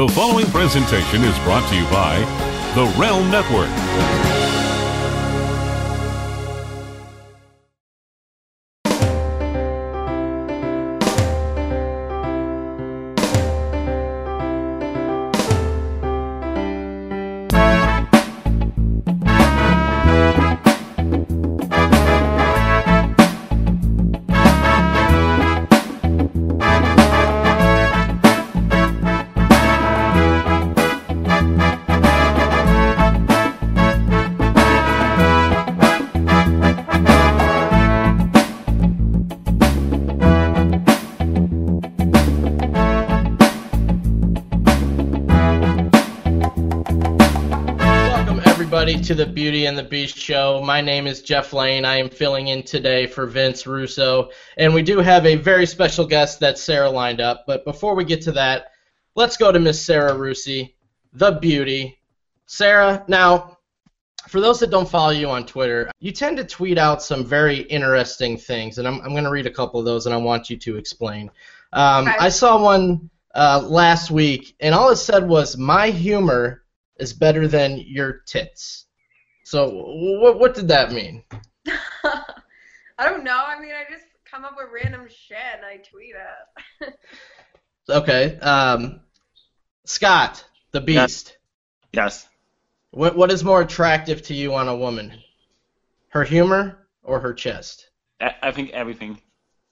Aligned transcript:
The 0.00 0.08
following 0.08 0.46
presentation 0.46 1.22
is 1.24 1.38
brought 1.40 1.68
to 1.68 1.76
you 1.76 1.84
by 1.90 2.20
the 2.74 2.86
Realm 2.98 3.30
Network. 3.30 4.29
To 49.00 49.14
the 49.14 49.24
Beauty 49.26 49.64
and 49.64 49.78
the 49.78 49.82
Beast 49.82 50.16
show. 50.16 50.60
My 50.62 50.82
name 50.82 51.06
is 51.06 51.22
Jeff 51.22 51.54
Lane. 51.54 51.84
I 51.86 51.96
am 51.96 52.10
filling 52.10 52.48
in 52.48 52.62
today 52.62 53.06
for 53.06 53.26
Vince 53.26 53.66
Russo. 53.66 54.28
And 54.58 54.74
we 54.74 54.82
do 54.82 54.98
have 54.98 55.24
a 55.24 55.36
very 55.36 55.64
special 55.64 56.06
guest 56.06 56.38
that 56.40 56.58
Sarah 56.58 56.90
lined 56.90 57.20
up. 57.20 57.44
But 57.46 57.64
before 57.64 57.94
we 57.94 58.04
get 58.04 58.20
to 58.22 58.32
that, 58.32 58.72
let's 59.16 59.38
go 59.38 59.50
to 59.50 59.58
Miss 59.58 59.84
Sarah 59.84 60.12
Russi, 60.12 60.74
the 61.14 61.32
Beauty. 61.32 61.98
Sarah, 62.46 63.02
now, 63.08 63.56
for 64.28 64.40
those 64.40 64.60
that 64.60 64.70
don't 64.70 64.88
follow 64.88 65.12
you 65.12 65.30
on 65.30 65.46
Twitter, 65.46 65.90
you 65.98 66.12
tend 66.12 66.36
to 66.36 66.44
tweet 66.44 66.76
out 66.76 67.02
some 67.02 67.24
very 67.24 67.62
interesting 67.62 68.36
things. 68.36 68.78
And 68.78 68.86
I'm, 68.86 69.00
I'm 69.00 69.10
going 69.12 69.24
to 69.24 69.30
read 69.30 69.46
a 69.46 69.50
couple 69.50 69.80
of 69.80 69.86
those, 69.86 70.04
and 70.06 70.14
I 70.14 70.18
want 70.18 70.50
you 70.50 70.58
to 70.58 70.76
explain. 70.76 71.30
Um, 71.72 72.06
Okay. 72.06 72.16
I 72.20 72.28
saw 72.28 72.62
one 72.62 73.08
uh, 73.34 73.66
last 73.66 74.10
week, 74.10 74.54
and 74.60 74.74
all 74.74 74.90
it 74.90 74.96
said 74.96 75.26
was, 75.26 75.56
My 75.56 75.88
humor 75.88 76.64
is 76.98 77.14
better 77.14 77.48
than 77.48 77.78
your 77.78 78.20
tits. 78.26 78.86
So 79.50 79.68
what 79.68 80.38
what 80.38 80.54
did 80.54 80.68
that 80.68 80.92
mean? 80.92 81.24
I 82.06 83.04
don't 83.04 83.24
know. 83.24 83.36
I 83.36 83.60
mean, 83.60 83.72
I 83.72 83.92
just 83.92 84.04
come 84.24 84.44
up 84.44 84.54
with 84.56 84.68
random 84.72 85.08
shit 85.08 85.38
and 85.56 85.66
I 85.66 85.78
tweet 85.78 86.14
it. 86.14 86.94
Okay, 87.88 88.38
um, 88.38 89.00
Scott, 89.84 90.44
the 90.70 90.80
Beast. 90.80 91.38
Yes. 91.92 92.28
What 92.92 93.16
what 93.16 93.32
is 93.32 93.42
more 93.42 93.62
attractive 93.62 94.22
to 94.22 94.34
you 94.34 94.54
on 94.54 94.68
a 94.68 94.76
woman? 94.76 95.12
Her 96.10 96.22
humor 96.22 96.86
or 97.02 97.18
her 97.18 97.34
chest? 97.34 97.90
I, 98.20 98.32
I 98.44 98.52
think 98.52 98.70
everything. 98.70 99.20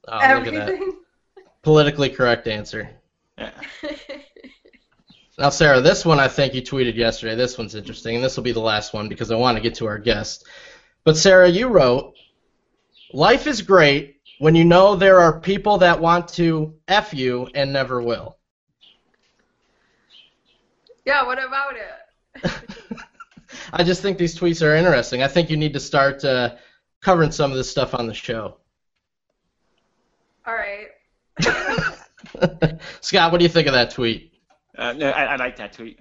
Oh, 0.09 0.17
look 0.17 0.49
at 0.49 0.55
that. 0.55 0.69
Everything. 0.71 0.99
Politically 1.63 2.09
correct 2.09 2.49
answer. 2.49 2.91
Yeah. 3.37 3.53
Now, 5.39 5.51
Sarah, 5.51 5.81
this 5.81 6.05
one 6.05 6.19
I 6.19 6.27
think 6.27 6.55
you 6.55 6.63
tweeted 6.63 6.97
yesterday. 6.97 7.37
This 7.37 7.57
one's 7.57 7.77
interesting, 7.77 8.17
and 8.17 8.25
this 8.25 8.37
will 8.37 8.45
be 8.45 8.53
the 8.53 8.61
last 8.61 8.93
one 8.93 9.09
because 9.09 9.31
I 9.31 9.37
want 9.37 9.57
to 9.57 9.63
get 9.63 9.77
to 9.77 9.87
our 9.87 9.99
guest. 9.99 10.47
But 11.05 11.17
Sarah, 11.17 11.49
you 11.49 11.69
wrote, 11.69 12.15
"Life 13.13 13.47
is 13.47 13.63
great 13.63 14.21
when 14.41 14.57
you 14.57 14.65
know 14.65 14.97
there 14.97 15.21
are 15.21 15.41
people 15.41 15.79
that 15.79 16.01
want 16.01 16.29
to 16.35 16.75
f 16.89 17.15
you 17.15 17.49
and 17.55 17.73
never 17.73 18.03
will." 18.03 18.39
yeah, 21.09 21.25
what 21.25 21.43
about 21.43 21.75
it? 21.75 22.53
I 23.73 23.83
just 23.83 24.03
think 24.03 24.19
these 24.19 24.39
tweets 24.39 24.63
are 24.63 24.77
interesting. 24.77 25.23
I 25.23 25.29
think 25.29 25.49
you 25.49 25.57
need 25.57 25.73
to 25.73 25.81
start 25.81 26.23
uh, 26.23 26.57
covering 27.01 27.33
some 27.33 27.51
of 27.51 27.57
this 27.57 27.71
stuff 27.71 27.95
on 27.95 28.07
the 28.07 28.13
show. 28.13 28.59
All 30.47 30.55
right. 30.55 30.89
Scott, 33.01 33.33
what 33.33 33.39
do 33.39 33.45
you 33.45 33.49
think 33.49 33.69
of 33.69 33.73
that 33.73 33.91
tweet? 33.93 34.28
Uh, 34.79 34.93
no, 34.93 35.11
I, 35.11 35.25
I 35.25 35.37
like 35.37 35.57
that 35.57 35.73
tweet. 35.73 35.99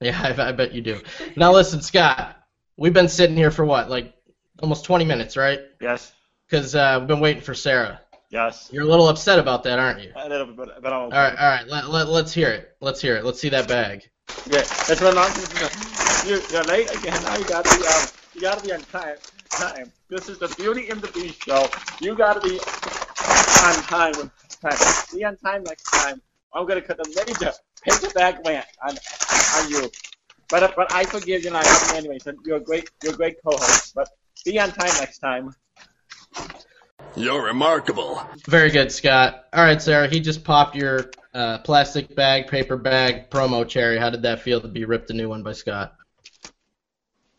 Yeah, 0.00 0.18
I, 0.38 0.48
I 0.48 0.52
bet 0.52 0.72
you 0.72 0.80
do. 0.80 1.00
Now 1.36 1.52
listen, 1.52 1.82
Scott, 1.82 2.36
we've 2.76 2.94
been 2.94 3.08
sitting 3.08 3.36
here 3.36 3.50
for 3.50 3.64
what, 3.64 3.90
like 3.90 4.14
almost 4.62 4.84
20 4.84 5.04
minutes, 5.04 5.36
right? 5.36 5.60
Yes. 5.80 6.12
Because 6.48 6.74
uh, 6.74 6.98
we've 7.00 7.08
been 7.08 7.20
waiting 7.20 7.42
for 7.42 7.54
Sarah. 7.54 8.00
Yes. 8.30 8.70
You're 8.72 8.84
a 8.84 8.86
little 8.86 9.08
upset 9.08 9.38
about 9.38 9.62
that, 9.64 9.78
aren't 9.78 10.00
you? 10.00 10.12
A 10.16 10.28
little 10.28 10.46
bit, 10.46 10.56
but, 10.56 10.82
but. 10.82 10.92
All 10.92 11.10
right, 11.10 11.36
all 11.36 11.48
right. 11.48 11.66
Let, 11.66 11.90
let, 11.90 12.08
let's 12.08 12.32
hear 12.32 12.48
it. 12.48 12.76
Let's 12.80 13.00
hear 13.00 13.16
it. 13.16 13.24
Let's 13.24 13.40
see 13.40 13.50
that 13.50 13.68
bag. 13.68 14.08
Yeah, 14.46 14.62
that's 14.62 15.00
what 15.00 15.18
I'm 15.18 16.26
you, 16.26 16.40
You're 16.50 16.64
late 16.64 16.90
again. 16.96 17.20
Now 17.24 17.36
you 17.36 17.44
got 17.44 17.64
to 17.64 17.78
be 17.78 17.86
um, 17.86 18.06
you 18.34 18.40
got 18.40 18.58
to 18.58 18.64
be 18.64 18.72
on 18.72 18.80
time. 18.82 19.16
Time. 19.50 19.92
This 20.08 20.30
is 20.30 20.38
the 20.38 20.48
Beauty 20.56 20.88
and 20.88 21.02
the 21.02 21.08
Beast 21.08 21.42
show. 21.44 21.68
You 22.00 22.14
got 22.14 22.40
to 22.40 22.48
be 22.48 22.58
on 22.58 23.74
time 23.82 24.12
with 24.16 24.30
time. 24.60 24.78
Be 25.12 25.24
on 25.24 25.36
time 25.36 25.64
next 25.64 25.82
time. 25.82 26.22
I'm 26.54 26.66
gonna 26.66 26.80
cut 26.80 27.00
a 27.00 27.08
major 27.08 27.52
paperback 27.82 28.46
rant 28.46 28.66
on 28.86 28.96
on 29.56 29.70
you. 29.70 29.90
But 30.48 30.74
but 30.76 30.92
I 30.92 31.04
forgive 31.04 31.42
you 31.42 31.48
and 31.48 31.56
I 31.56 31.62
love 31.62 31.90
you 31.90 31.96
anyway. 31.96 32.18
So 32.18 32.32
you're 32.44 32.56
a 32.56 32.60
great 32.60 32.88
you're 33.02 33.14
a 33.14 33.16
great 33.16 33.36
co-host. 33.44 33.94
But 33.94 34.08
be 34.44 34.58
on 34.58 34.70
time 34.70 34.94
next 34.98 35.18
time. 35.18 35.54
You're 37.16 37.44
remarkable. 37.44 38.22
Very 38.46 38.70
good, 38.70 38.90
Scott. 38.90 39.46
All 39.52 39.62
right, 39.64 39.80
Sarah. 39.80 40.08
He 40.08 40.18
just 40.20 40.44
popped 40.44 40.74
your 40.74 41.10
uh, 41.34 41.58
plastic 41.58 42.14
bag, 42.14 42.46
paper 42.46 42.76
bag 42.76 43.28
promo 43.28 43.68
cherry. 43.68 43.98
How 43.98 44.08
did 44.08 44.22
that 44.22 44.40
feel 44.40 44.60
to 44.60 44.68
be 44.68 44.84
ripped 44.84 45.10
a 45.10 45.12
new 45.12 45.28
one 45.28 45.42
by 45.42 45.52
Scott? 45.52 45.94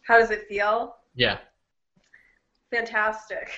How 0.04 0.20
does 0.20 0.30
it 0.31 0.48
feel? 0.48 0.98
Yeah. 1.16 1.38
Fantastic. 2.72 3.50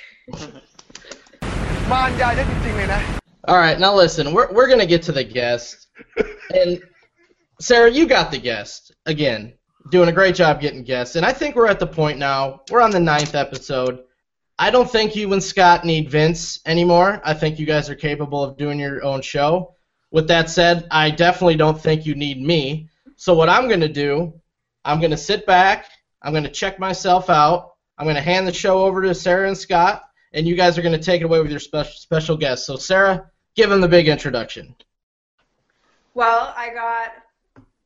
All 3.48 3.58
right, 3.58 3.80
now 3.80 3.94
listen, 3.96 4.34
we're 4.34 4.52
we're 4.52 4.68
gonna 4.68 4.88
get 4.88 5.04
to 5.04 5.12
the 5.12 5.24
guest, 5.24 5.88
and 6.52 6.82
Sarah, 7.62 7.92
you 7.92 8.08
got 8.08 8.32
the 8.32 8.40
guest 8.40 8.96
again, 9.06 9.54
doing 9.92 10.10
a 10.10 10.14
great 10.14 10.34
job 10.34 10.60
getting 10.60 10.84
guests, 10.84 11.16
and 11.16 11.24
I 11.24 11.32
think 11.32 11.56
we're 11.56 11.68
at 11.68 11.80
the 11.80 11.86
point 11.86 12.18
now. 12.18 12.62
We're 12.72 12.82
on 12.82 12.90
the 12.90 13.00
ninth 13.00 13.36
episode. 13.36 14.04
I 14.58 14.72
don't 14.72 14.90
think 14.90 15.16
you 15.16 15.32
and 15.32 15.44
Scott 15.44 15.86
need 15.86 16.10
Vince 16.10 16.60
anymore. 16.66 17.22
I 17.24 17.36
think 17.36 17.60
you 17.60 17.68
guys 17.68 17.88
are 17.88 17.96
capable 17.96 18.44
of 18.44 18.58
doing 18.58 18.80
your 18.80 19.04
own 19.04 19.22
show. 19.22 19.76
With 20.10 20.28
that 20.30 20.50
said, 20.50 20.88
I 20.90 21.12
definitely 21.12 21.58
don't 21.58 21.80
think 21.80 22.08
you 22.08 22.16
need 22.16 22.42
me. 22.42 22.90
So 23.16 23.36
what 23.36 23.50
I'm 23.50 23.70
gonna 23.70 23.88
do, 23.88 24.34
I'm 24.84 25.00
gonna 25.00 25.18
sit 25.18 25.46
back. 25.46 25.86
I'm 26.24 26.34
gonna 26.34 26.50
check 26.50 26.80
myself 26.80 27.30
out. 27.30 27.74
I'm 28.00 28.08
gonna 28.08 28.22
hand 28.22 28.48
the 28.48 28.54
show 28.54 28.86
over 28.86 29.04
to 29.04 29.14
Sarah 29.14 29.48
and 29.48 29.58
Scott, 29.58 30.02
and 30.34 30.48
you 30.48 30.56
guys 30.56 30.80
are 30.80 30.82
gonna 30.82 30.98
take 30.98 31.22
it 31.22 31.26
away 31.26 31.42
with 31.42 31.52
your 31.52 31.60
special 31.60 31.94
special 31.94 32.38
guest. 32.38 32.66
So 32.66 32.76
Sarah, 32.76 33.30
give 33.56 33.72
him 33.72 33.82
the 33.82 33.88
big 33.88 34.08
introduction. 34.08 34.76
Well, 36.14 36.54
I 36.56 36.74
got 36.74 37.12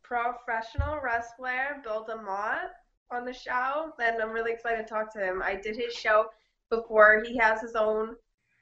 professional 0.03 0.99
wrestler 1.03 1.81
Bill 1.83 2.05
DeMott 2.09 2.69
on 3.11 3.25
the 3.25 3.33
show, 3.33 3.93
and 3.99 4.21
I'm 4.21 4.31
really 4.31 4.51
excited 4.51 4.85
to 4.85 4.89
talk 4.93 5.13
to 5.13 5.19
him. 5.19 5.41
I 5.43 5.55
did 5.55 5.75
his 5.75 5.93
show 5.93 6.25
before. 6.69 7.23
He 7.25 7.37
has 7.37 7.61
his 7.61 7.75
own 7.75 8.15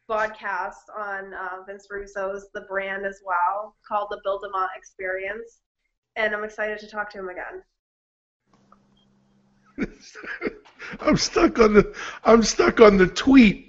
podcast 0.09 0.87
on 0.97 1.33
uh, 1.33 1.63
Vince 1.65 1.87
Russo's 1.91 2.47
The 2.53 2.61
Brand 2.61 3.05
as 3.05 3.19
well, 3.25 3.75
called 3.85 4.07
the 4.09 4.21
Bill 4.23 4.39
DeMott 4.39 4.69
Experience, 4.77 5.59
and 6.15 6.33
I'm 6.33 6.43
excited 6.43 6.79
to 6.79 6.87
talk 6.87 7.09
to 7.11 7.19
him 7.19 7.29
again. 7.29 7.63
I'm 11.01 11.17
stuck 11.17 11.59
on 11.59 11.73
the 11.73 11.93
I'm 12.23 12.41
stuck 12.41 12.79
on 12.79 12.97
the 12.97 13.07
tweet. 13.07 13.66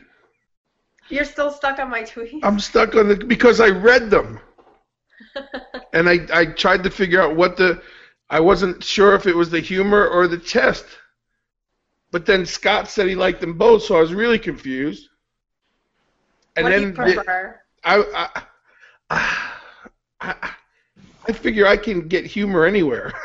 You're 1.09 1.25
still 1.25 1.51
stuck 1.51 1.79
on 1.79 1.91
my 1.91 2.03
tweet. 2.03 2.45
I'm 2.45 2.61
stuck 2.61 2.95
on 2.95 3.09
the 3.09 3.17
because 3.17 3.61
I 3.61 3.69
read 3.69 4.11
them. 4.11 4.41
and 5.93 6.09
I 6.09 6.27
I 6.33 6.47
tried 6.47 6.83
to 6.85 6.91
figure 6.91 7.21
out 7.21 7.37
what 7.37 7.57
the 7.57 7.83
I 8.31 8.41
wasn't 8.41 8.83
sure 8.85 9.15
if 9.15 9.27
it 9.27 9.35
was 9.35 9.51
the 9.51 9.61
humor 9.61 10.07
or 10.07 10.29
the 10.29 10.39
chest. 10.39 10.85
But 12.11 12.27
then 12.27 12.47
Scott 12.47 12.89
said 12.89 13.07
he 13.07 13.15
liked 13.15 13.41
them 13.41 13.59
both, 13.59 13.83
so 13.83 13.97
I 13.97 14.01
was 14.01 14.15
really 14.15 14.39
confused. 14.39 15.09
And 16.57 16.65
what 16.65 16.71
do 16.71 16.93
then 16.93 17.09
you 17.09 17.15
the- 17.15 17.55
I, 17.85 18.29
I 19.11 19.29
I 20.21 20.35
I 21.29 21.33
figure 21.33 21.67
I 21.67 21.77
can 21.77 22.09
get 22.09 22.27
humor 22.27 22.65
anywhere. 22.65 23.13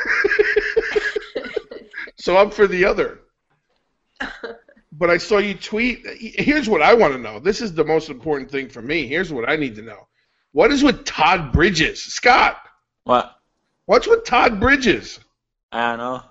so 2.17 2.37
I'm 2.37 2.51
for 2.51 2.67
the 2.67 2.85
other. 2.85 3.19
But 4.95 5.09
I 5.09 5.17
saw 5.17 5.39
you 5.39 5.55
tweet. 5.55 6.05
Here's 6.19 6.69
what 6.69 6.81
I 6.83 6.93
want 6.93 7.13
to 7.13 7.19
know. 7.19 7.39
This 7.39 7.61
is 7.61 7.73
the 7.73 7.83
most 7.83 8.09
important 8.09 8.51
thing 8.51 8.69
for 8.69 8.81
me. 8.81 9.07
Here's 9.07 9.33
what 9.33 9.49
I 9.49 9.55
need 9.55 9.75
to 9.75 9.81
know. 9.81 10.07
What 10.51 10.71
is 10.71 10.83
with 10.83 11.03
Todd 11.03 11.51
Bridges? 11.51 12.03
Scott, 12.03 12.57
What? 13.05 13.35
what's 13.85 14.07
with 14.07 14.23
Todd 14.23 14.59
Bridges? 14.59 15.19
I 15.71 15.89
don't 15.89 15.97
know. 15.97 16.23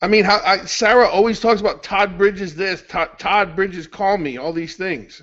I 0.00 0.06
mean, 0.08 0.24
how 0.24 0.40
I, 0.44 0.64
Sarah 0.64 1.08
always 1.08 1.40
talks 1.40 1.60
about 1.60 1.82
Todd 1.82 2.16
Bridges 2.18 2.54
this, 2.54 2.84
Todd, 2.88 3.18
Todd 3.18 3.56
Bridges 3.56 3.88
call 3.88 4.16
me, 4.16 4.36
all 4.36 4.52
these 4.52 4.76
things. 4.76 5.22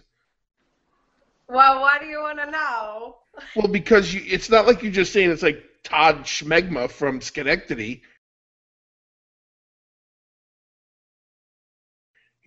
Well, 1.47 1.81
why 1.81 1.97
do 1.99 2.05
you 2.05 2.19
want 2.19 2.39
to 2.39 2.51
know? 2.51 3.15
Well, 3.55 3.67
because 3.67 4.13
you, 4.13 4.21
it's 4.25 4.49
not 4.49 4.67
like 4.67 4.83
you're 4.83 4.91
just 4.91 5.13
saying 5.13 5.31
it's 5.31 5.43
like 5.43 5.63
Todd 5.83 6.23
Schmegma 6.23 6.89
from 6.91 7.21
Schenectady. 7.21 8.03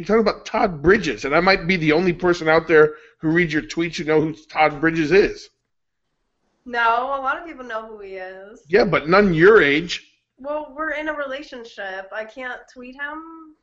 You're 0.02 0.19
talking 0.19 0.32
about 0.32 0.44
Todd 0.44 0.82
Bridges, 0.82 1.25
and 1.25 1.32
I 1.32 1.38
might 1.38 1.69
be 1.69 1.76
the 1.76 1.93
only 1.93 2.12
person 2.12 2.49
out 2.49 2.66
there 2.66 2.94
who 3.20 3.28
reads 3.28 3.52
your 3.52 3.62
tweets 3.62 3.94
who 3.99 4.02
know 4.02 4.20
who 4.20 4.34
Todd 4.34 4.81
Bridges 4.81 5.12
is. 5.12 5.49
No, 6.64 6.81
a 6.81 7.22
lot 7.22 7.38
of 7.38 7.46
people 7.46 7.64
know 7.64 7.87
who 7.87 8.00
he 8.00 8.14
is. 8.14 8.64
Yeah, 8.66 8.84
but 8.84 9.08
none 9.08 9.32
your 9.32 9.62
age. 9.62 10.04
Well, 10.38 10.75
we're 10.76 10.90
in 10.90 11.08
a 11.08 11.12
relationship. 11.12 12.10
I 12.12 12.25
can't 12.25 12.60
tweet 12.75 12.96
him. 12.96 13.54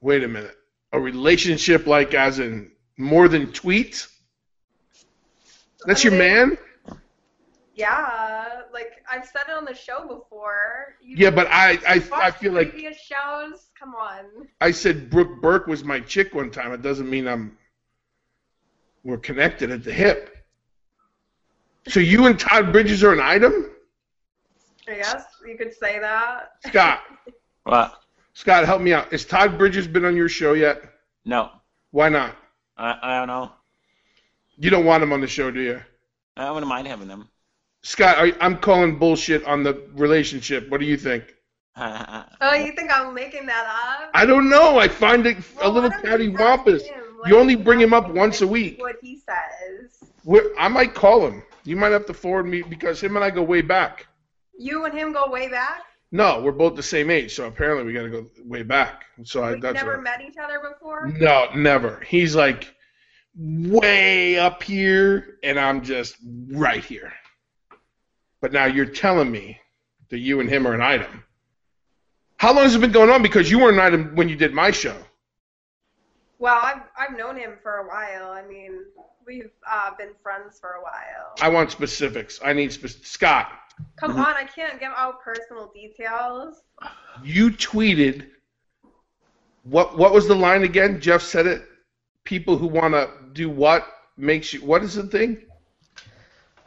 Wait 0.00 0.22
a 0.22 0.28
minute. 0.28 0.56
A 0.92 1.00
relationship 1.00 1.88
like 1.88 2.14
as 2.14 2.38
in 2.38 2.70
more 2.96 3.26
than 3.26 3.48
tweets? 3.48 4.06
That's 5.86 6.04
your 6.04 6.14
I 6.14 6.18
mean- 6.18 6.48
man? 6.48 6.58
Yeah, 7.74 8.62
like 8.72 9.04
I've 9.10 9.24
said 9.24 9.42
it 9.48 9.56
on 9.56 9.64
the 9.64 9.74
show 9.74 10.02
before. 10.02 10.94
You 11.02 11.16
Yeah, 11.16 11.30
but 11.30 11.48
I 11.48 11.78
I, 11.86 12.02
I 12.12 12.30
feel 12.30 12.52
like 12.52 12.70
previous 12.70 12.98
shows. 12.98 13.67
Come 13.78 13.94
on. 13.94 14.48
I 14.60 14.70
said 14.70 15.08
Brooke 15.10 15.40
Burke 15.40 15.66
was 15.66 15.84
my 15.84 16.00
chick 16.00 16.34
one 16.34 16.50
time. 16.50 16.72
It 16.72 16.82
doesn't 16.82 17.08
mean 17.08 17.28
I'm 17.28 17.56
we're 19.04 19.18
connected 19.18 19.70
at 19.70 19.84
the 19.84 19.92
hip. 19.92 20.36
So 21.86 22.00
you 22.00 22.26
and 22.26 22.38
Todd 22.38 22.72
Bridges 22.72 23.02
are 23.04 23.12
an 23.12 23.20
item? 23.20 23.70
I 24.88 24.94
guess 24.96 25.24
you 25.46 25.56
could 25.56 25.72
say 25.72 25.98
that. 25.98 26.52
Scott, 26.66 27.00
What? 27.62 28.00
Scott, 28.32 28.64
help 28.64 28.80
me 28.80 28.92
out. 28.92 29.12
Has 29.12 29.24
Todd 29.24 29.58
Bridges 29.58 29.86
been 29.86 30.04
on 30.04 30.16
your 30.16 30.28
show 30.28 30.54
yet? 30.54 30.82
No. 31.24 31.50
Why 31.90 32.08
not? 32.08 32.36
I, 32.76 32.98
I 33.02 33.18
don't 33.18 33.28
know. 33.28 33.52
You 34.56 34.70
don't 34.70 34.84
want 34.84 35.02
him 35.02 35.12
on 35.12 35.20
the 35.20 35.26
show, 35.26 35.50
do 35.50 35.60
you? 35.60 35.80
I 36.36 36.50
wouldn't 36.50 36.68
mind 36.68 36.86
having 36.86 37.08
them. 37.08 37.28
Scott, 37.82 38.16
I, 38.18 38.32
I'm 38.40 38.58
calling 38.58 38.98
bullshit 38.98 39.44
on 39.44 39.62
the 39.62 39.82
relationship. 39.94 40.68
What 40.68 40.80
do 40.80 40.86
you 40.86 40.96
think? 40.96 41.34
Oh, 42.40 42.54
you 42.54 42.72
think 42.72 42.90
I'm 42.92 43.14
making 43.14 43.46
that 43.46 43.66
up? 43.66 44.10
I 44.14 44.24
don't 44.24 44.48
know. 44.48 44.78
I 44.78 44.88
find 44.88 45.26
it 45.26 45.38
a 45.60 45.68
little 45.68 45.90
why 45.90 46.00
don't 46.02 46.20
you 46.22 46.32
cattywampus. 46.32 46.82
You 47.26 47.36
only 47.36 47.56
bring 47.56 47.80
him 47.80 47.92
up 47.92 48.08
once 48.10 48.40
a 48.42 48.46
week. 48.46 48.80
What 48.80 48.96
he 49.02 49.16
says. 49.18 50.10
We're, 50.24 50.54
I 50.58 50.68
might 50.68 50.94
call 50.94 51.26
him. 51.26 51.42
You 51.64 51.76
might 51.76 51.92
have 51.92 52.06
to 52.06 52.14
forward 52.14 52.44
me 52.46 52.62
because 52.62 53.00
him 53.00 53.16
and 53.16 53.24
I 53.24 53.30
go 53.30 53.42
way 53.42 53.60
back. 53.60 54.06
You 54.56 54.84
and 54.84 54.94
him 54.96 55.12
go 55.12 55.28
way 55.28 55.48
back. 55.48 55.82
No, 56.10 56.40
we're 56.40 56.52
both 56.52 56.74
the 56.74 56.82
same 56.82 57.10
age, 57.10 57.34
so 57.34 57.46
apparently 57.46 57.84
we 57.84 57.92
got 57.92 58.02
to 58.04 58.08
go 58.08 58.26
way 58.44 58.62
back. 58.62 59.04
So 59.24 59.42
I, 59.42 59.52
We've 59.52 59.60
that's 59.60 59.74
never 59.74 59.94
what- 59.96 60.02
met 60.04 60.20
each 60.22 60.36
other 60.42 60.60
before. 60.60 61.08
No, 61.08 61.48
never. 61.54 62.00
He's 62.00 62.34
like 62.34 62.72
way 63.36 64.38
up 64.38 64.62
here, 64.62 65.38
and 65.42 65.58
I'm 65.60 65.82
just 65.82 66.16
right 66.50 66.84
here. 66.84 67.12
But 68.40 68.52
now 68.52 68.64
you're 68.66 68.86
telling 68.86 69.30
me 69.30 69.60
that 70.10 70.18
you 70.18 70.40
and 70.40 70.48
him 70.48 70.66
are 70.66 70.74
an 70.74 70.80
item. 70.80 71.24
How 72.38 72.54
long 72.54 72.64
has 72.64 72.74
it 72.74 72.80
been 72.80 72.92
going 72.92 73.10
on? 73.10 73.22
Because 73.22 73.50
you 73.50 73.58
were 73.58 73.70
an 73.70 73.78
item 73.80 74.14
when 74.14 74.28
you 74.28 74.36
did 74.36 74.54
my 74.54 74.70
show. 74.70 74.96
Well, 76.38 76.58
I've 76.62 76.82
I've 76.96 77.16
known 77.16 77.36
him 77.36 77.54
for 77.62 77.78
a 77.78 77.86
while. 77.88 78.30
I 78.30 78.46
mean, 78.46 78.84
we've 79.26 79.50
uh, 79.70 79.90
been 79.98 80.10
friends 80.22 80.58
for 80.60 80.70
a 80.74 80.82
while. 80.82 81.34
I 81.40 81.48
want 81.48 81.70
specifics. 81.72 82.38
I 82.44 82.52
need 82.52 82.72
spec- 82.72 82.90
Scott. 83.02 83.50
Come 83.96 84.12
Mm-hmm. 84.12 84.20
on, 84.20 84.34
I 84.34 84.44
can't 84.44 84.78
give 84.80 84.92
out 84.96 85.20
personal 85.22 85.70
details. 85.74 86.62
You 87.24 87.50
tweeted. 87.50 88.26
What 89.64 89.98
what 89.98 90.12
was 90.12 90.28
the 90.28 90.34
line 90.36 90.62
again? 90.62 91.00
Jeff 91.00 91.22
said 91.22 91.46
it. 91.46 91.62
People 92.24 92.56
who 92.56 92.68
want 92.68 92.94
to 92.94 93.10
do 93.32 93.50
what 93.50 93.86
makes 94.16 94.52
you. 94.52 94.60
What 94.64 94.82
is 94.84 94.94
the 94.94 95.04
thing? 95.04 95.42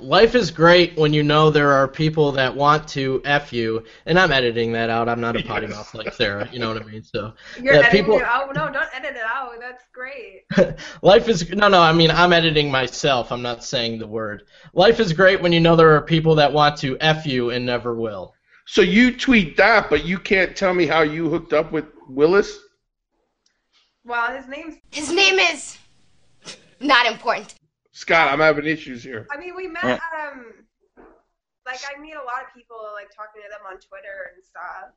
Life 0.01 0.33
is 0.35 0.49
great 0.51 0.97
when 0.97 1.13
you 1.13 1.21
know 1.21 1.49
there 1.51 1.71
are 1.71 1.87
people 1.87 2.31
that 2.31 2.55
want 2.55 2.87
to 2.89 3.21
f 3.23 3.53
you, 3.53 3.83
and 4.05 4.17
I'm 4.19 4.31
editing 4.31 4.71
that 4.73 4.89
out. 4.89 5.07
I'm 5.07 5.21
not 5.21 5.35
a 5.35 5.43
potty 5.43 5.67
Yes. 5.67 5.75
mouth 5.75 5.93
like 5.93 6.13
Sarah. 6.13 6.49
You 6.51 6.59
know 6.59 6.73
what 6.73 6.81
I 6.81 6.85
mean? 6.85 7.03
So 7.03 7.33
You're 7.61 7.75
editing 7.75 8.05
people- 8.05 8.17
it 8.17 8.23
out. 8.23 8.53
No, 8.55 8.71
don't 8.71 8.87
edit 8.93 9.15
it 9.15 9.21
out. 9.23 9.51
That's 9.59 9.83
great. 9.93 10.43
life 11.01 11.29
is 11.29 11.49
no, 11.51 11.67
no. 11.67 11.81
I 11.81 11.93
mean, 11.93 12.09
I'm 12.11 12.33
editing 12.33 12.71
myself. 12.71 13.31
I'm 13.31 13.41
not 13.43 13.63
saying 13.63 13.99
the 13.99 14.07
word. 14.07 14.43
Life 14.73 14.99
is 14.99 15.13
great 15.13 15.41
when 15.41 15.51
you 15.53 15.59
know 15.59 15.75
there 15.75 15.95
are 15.95 16.01
people 16.01 16.35
that 16.35 16.51
want 16.51 16.77
to 16.77 16.97
f 16.99 17.25
you 17.25 17.51
and 17.51 17.65
never 17.65 17.93
will. 17.95 18.33
So 18.65 18.81
you 18.81 19.15
tweet 19.15 19.57
that, 19.57 19.89
but 19.89 20.05
you 20.05 20.17
can't 20.17 20.55
tell 20.55 20.73
me 20.73 20.85
how 20.85 21.01
you 21.01 21.29
hooked 21.29 21.53
up 21.53 21.71
with 21.71 21.85
Willis. 22.07 22.57
Well, 24.03 24.35
his 24.35 24.47
name's. 24.47 24.75
His 24.91 25.11
name 25.11 25.37
is 25.37 25.77
not 26.79 27.05
important. 27.05 27.53
Scott, 27.91 28.31
I'm 28.31 28.39
having 28.39 28.65
issues 28.65 29.03
here. 29.03 29.27
I 29.31 29.37
mean, 29.37 29.55
we 29.55 29.67
met 29.67 29.83
Yeah. 29.83 29.99
um. 30.29 30.45
Like 31.65 31.79
I 31.95 31.99
meet 32.01 32.13
a 32.13 32.23
lot 32.23 32.43
of 32.47 32.53
people, 32.55 32.77
like 32.95 33.09
talking 33.15 33.41
to 33.43 33.49
them 33.49 33.61
on 33.67 33.73
Twitter 33.79 34.31
and 34.35 34.43
stuff. 34.43 34.91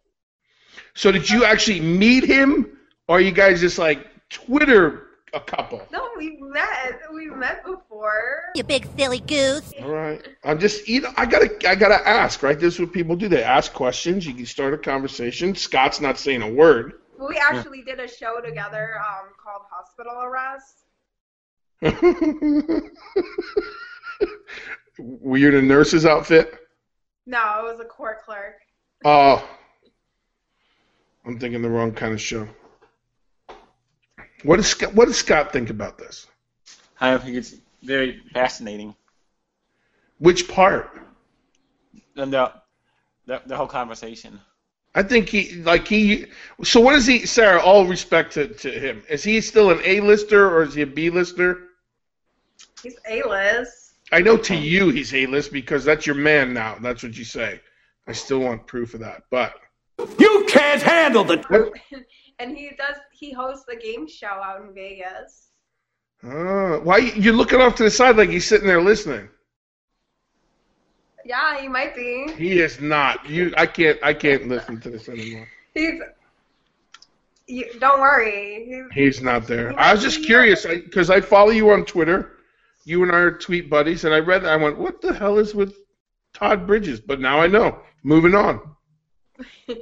So 0.94 1.12
did 1.12 1.28
you 1.28 1.44
actually 1.44 1.80
meet 1.80 2.24
him, 2.24 2.78
or 3.06 3.18
are 3.18 3.20
you 3.20 3.32
guys 3.32 3.60
just 3.60 3.78
like 3.78 4.06
Twitter 4.30 5.08
a 5.34 5.40
couple? 5.40 5.86
No, 5.92 6.08
we 6.16 6.38
met. 6.40 7.00
We 7.12 7.26
met 7.26 7.64
before. 7.64 8.44
You 8.54 8.64
big 8.64 8.88
silly 8.96 9.20
goose. 9.20 9.72
All 9.82 9.90
right. 9.90 10.26
I'm 10.42 10.58
just 10.58 10.88
you 10.88 11.02
know 11.02 11.12
I 11.16 11.26
gotta 11.26 11.50
I 11.68 11.74
gotta 11.74 12.08
ask 12.08 12.42
right. 12.42 12.58
This 12.58 12.74
is 12.74 12.80
what 12.80 12.92
people 12.92 13.14
do. 13.14 13.28
They 13.28 13.42
ask 13.42 13.72
questions. 13.72 14.26
You 14.26 14.32
can 14.34 14.46
start 14.46 14.72
a 14.72 14.78
conversation. 14.78 15.54
Scott's 15.54 16.00
not 16.00 16.18
saying 16.18 16.42
a 16.42 16.50
word. 16.50 16.94
We 17.18 17.36
actually 17.36 17.82
did 17.82 18.00
a 18.00 18.08
show 18.08 18.40
together 18.40 18.94
um, 18.98 19.28
called 19.42 19.62
Hospital 19.70 20.22
Arrest. 20.22 20.83
Were 24.98 25.36
you 25.36 25.48
in 25.48 25.56
a 25.56 25.62
nurse's 25.62 26.06
outfit? 26.06 26.54
No, 27.26 27.60
it 27.60 27.70
was 27.70 27.80
a 27.80 27.84
court 27.84 28.24
clerk. 28.24 28.60
Oh, 29.04 29.46
I'm 31.26 31.38
thinking 31.38 31.62
the 31.62 31.70
wrong 31.70 31.92
kind 31.92 32.12
of 32.12 32.20
show. 32.20 32.46
What 34.44 34.56
does 34.56 34.66
Scott, 34.66 34.94
what 34.94 35.06
does 35.06 35.16
Scott 35.16 35.52
think 35.52 35.70
about 35.70 35.98
this? 35.98 36.26
I 37.00 37.16
think 37.18 37.36
it's 37.36 37.56
very 37.82 38.20
fascinating. 38.32 38.94
Which 40.18 40.48
part? 40.48 41.00
And 42.16 42.32
the, 42.32 42.52
the, 43.26 43.42
the 43.46 43.56
whole 43.56 43.66
conversation. 43.66 44.40
I 44.94 45.02
think 45.02 45.28
he 45.28 45.56
like 45.62 45.88
he. 45.88 46.26
So 46.62 46.80
what 46.80 46.94
is 46.94 47.06
he, 47.06 47.26
Sarah? 47.26 47.60
All 47.60 47.86
respect 47.86 48.34
to, 48.34 48.46
to 48.48 48.70
him. 48.70 49.02
Is 49.08 49.24
he 49.24 49.40
still 49.40 49.70
an 49.70 49.80
A-lister 49.84 50.48
or 50.48 50.62
is 50.62 50.74
he 50.74 50.82
a 50.82 50.86
B-lister? 50.86 51.62
He's 52.82 52.96
A-list. 53.08 53.94
I 54.12 54.20
know 54.20 54.36
to 54.36 54.54
you 54.54 54.90
he's 54.90 55.12
A-list 55.14 55.50
because 55.52 55.84
that's 55.84 56.06
your 56.06 56.14
man 56.14 56.54
now. 56.54 56.76
That's 56.80 57.02
what 57.02 57.16
you 57.16 57.24
say. 57.24 57.60
I 58.06 58.12
still 58.12 58.40
want 58.40 58.66
proof 58.66 58.94
of 58.94 59.00
that, 59.00 59.24
but 59.30 59.54
You 60.18 60.44
can't 60.48 60.82
handle 60.82 61.24
the 61.24 61.72
And 62.38 62.56
he 62.56 62.70
does. 62.76 62.96
He 63.12 63.32
hosts 63.32 63.64
a 63.72 63.76
game 63.76 64.06
show 64.08 64.26
out 64.26 64.60
in 64.62 64.74
Vegas. 64.74 65.48
uh, 66.22 66.78
why 66.78 66.98
you 66.98 67.32
looking 67.32 67.60
off 67.60 67.76
to 67.76 67.84
the 67.84 67.90
side 67.90 68.16
like 68.16 68.28
he's 68.28 68.46
sitting 68.46 68.66
there 68.66 68.82
listening? 68.82 69.28
Yeah, 71.24 71.58
he 71.60 71.68
might 71.68 71.94
be. 71.94 72.28
He 72.36 72.60
is 72.60 72.80
not. 72.80 73.28
You, 73.28 73.52
I 73.56 73.66
can't. 73.66 73.98
I 74.02 74.12
can't 74.12 74.48
listen 74.48 74.80
to 74.80 74.90
this 74.90 75.08
anymore. 75.08 75.48
He's. 75.72 76.00
You, 77.46 77.78
don't 77.78 78.00
worry. 78.00 78.64
He's, 78.66 79.16
He's 79.16 79.22
not 79.22 79.46
there. 79.46 79.78
I 79.78 79.92
was 79.92 80.02
just 80.02 80.24
curious 80.24 80.64
because 80.64 81.10
I, 81.10 81.20
follow 81.20 81.50
you 81.50 81.70
on 81.70 81.84
Twitter. 81.84 82.38
You 82.84 83.02
and 83.02 83.12
I 83.12 83.16
are 83.16 83.30
tweet 83.32 83.68
buddies, 83.68 84.04
and 84.04 84.14
I 84.14 84.18
read 84.18 84.44
that. 84.44 84.52
I 84.52 84.56
went, 84.56 84.78
"What 84.78 85.00
the 85.00 85.12
hell 85.12 85.38
is 85.38 85.54
with 85.54 85.74
Todd 86.34 86.66
Bridges?" 86.66 87.00
But 87.00 87.20
now 87.20 87.40
I 87.40 87.46
know. 87.46 87.80
Moving 88.02 88.34
on. 88.34 88.76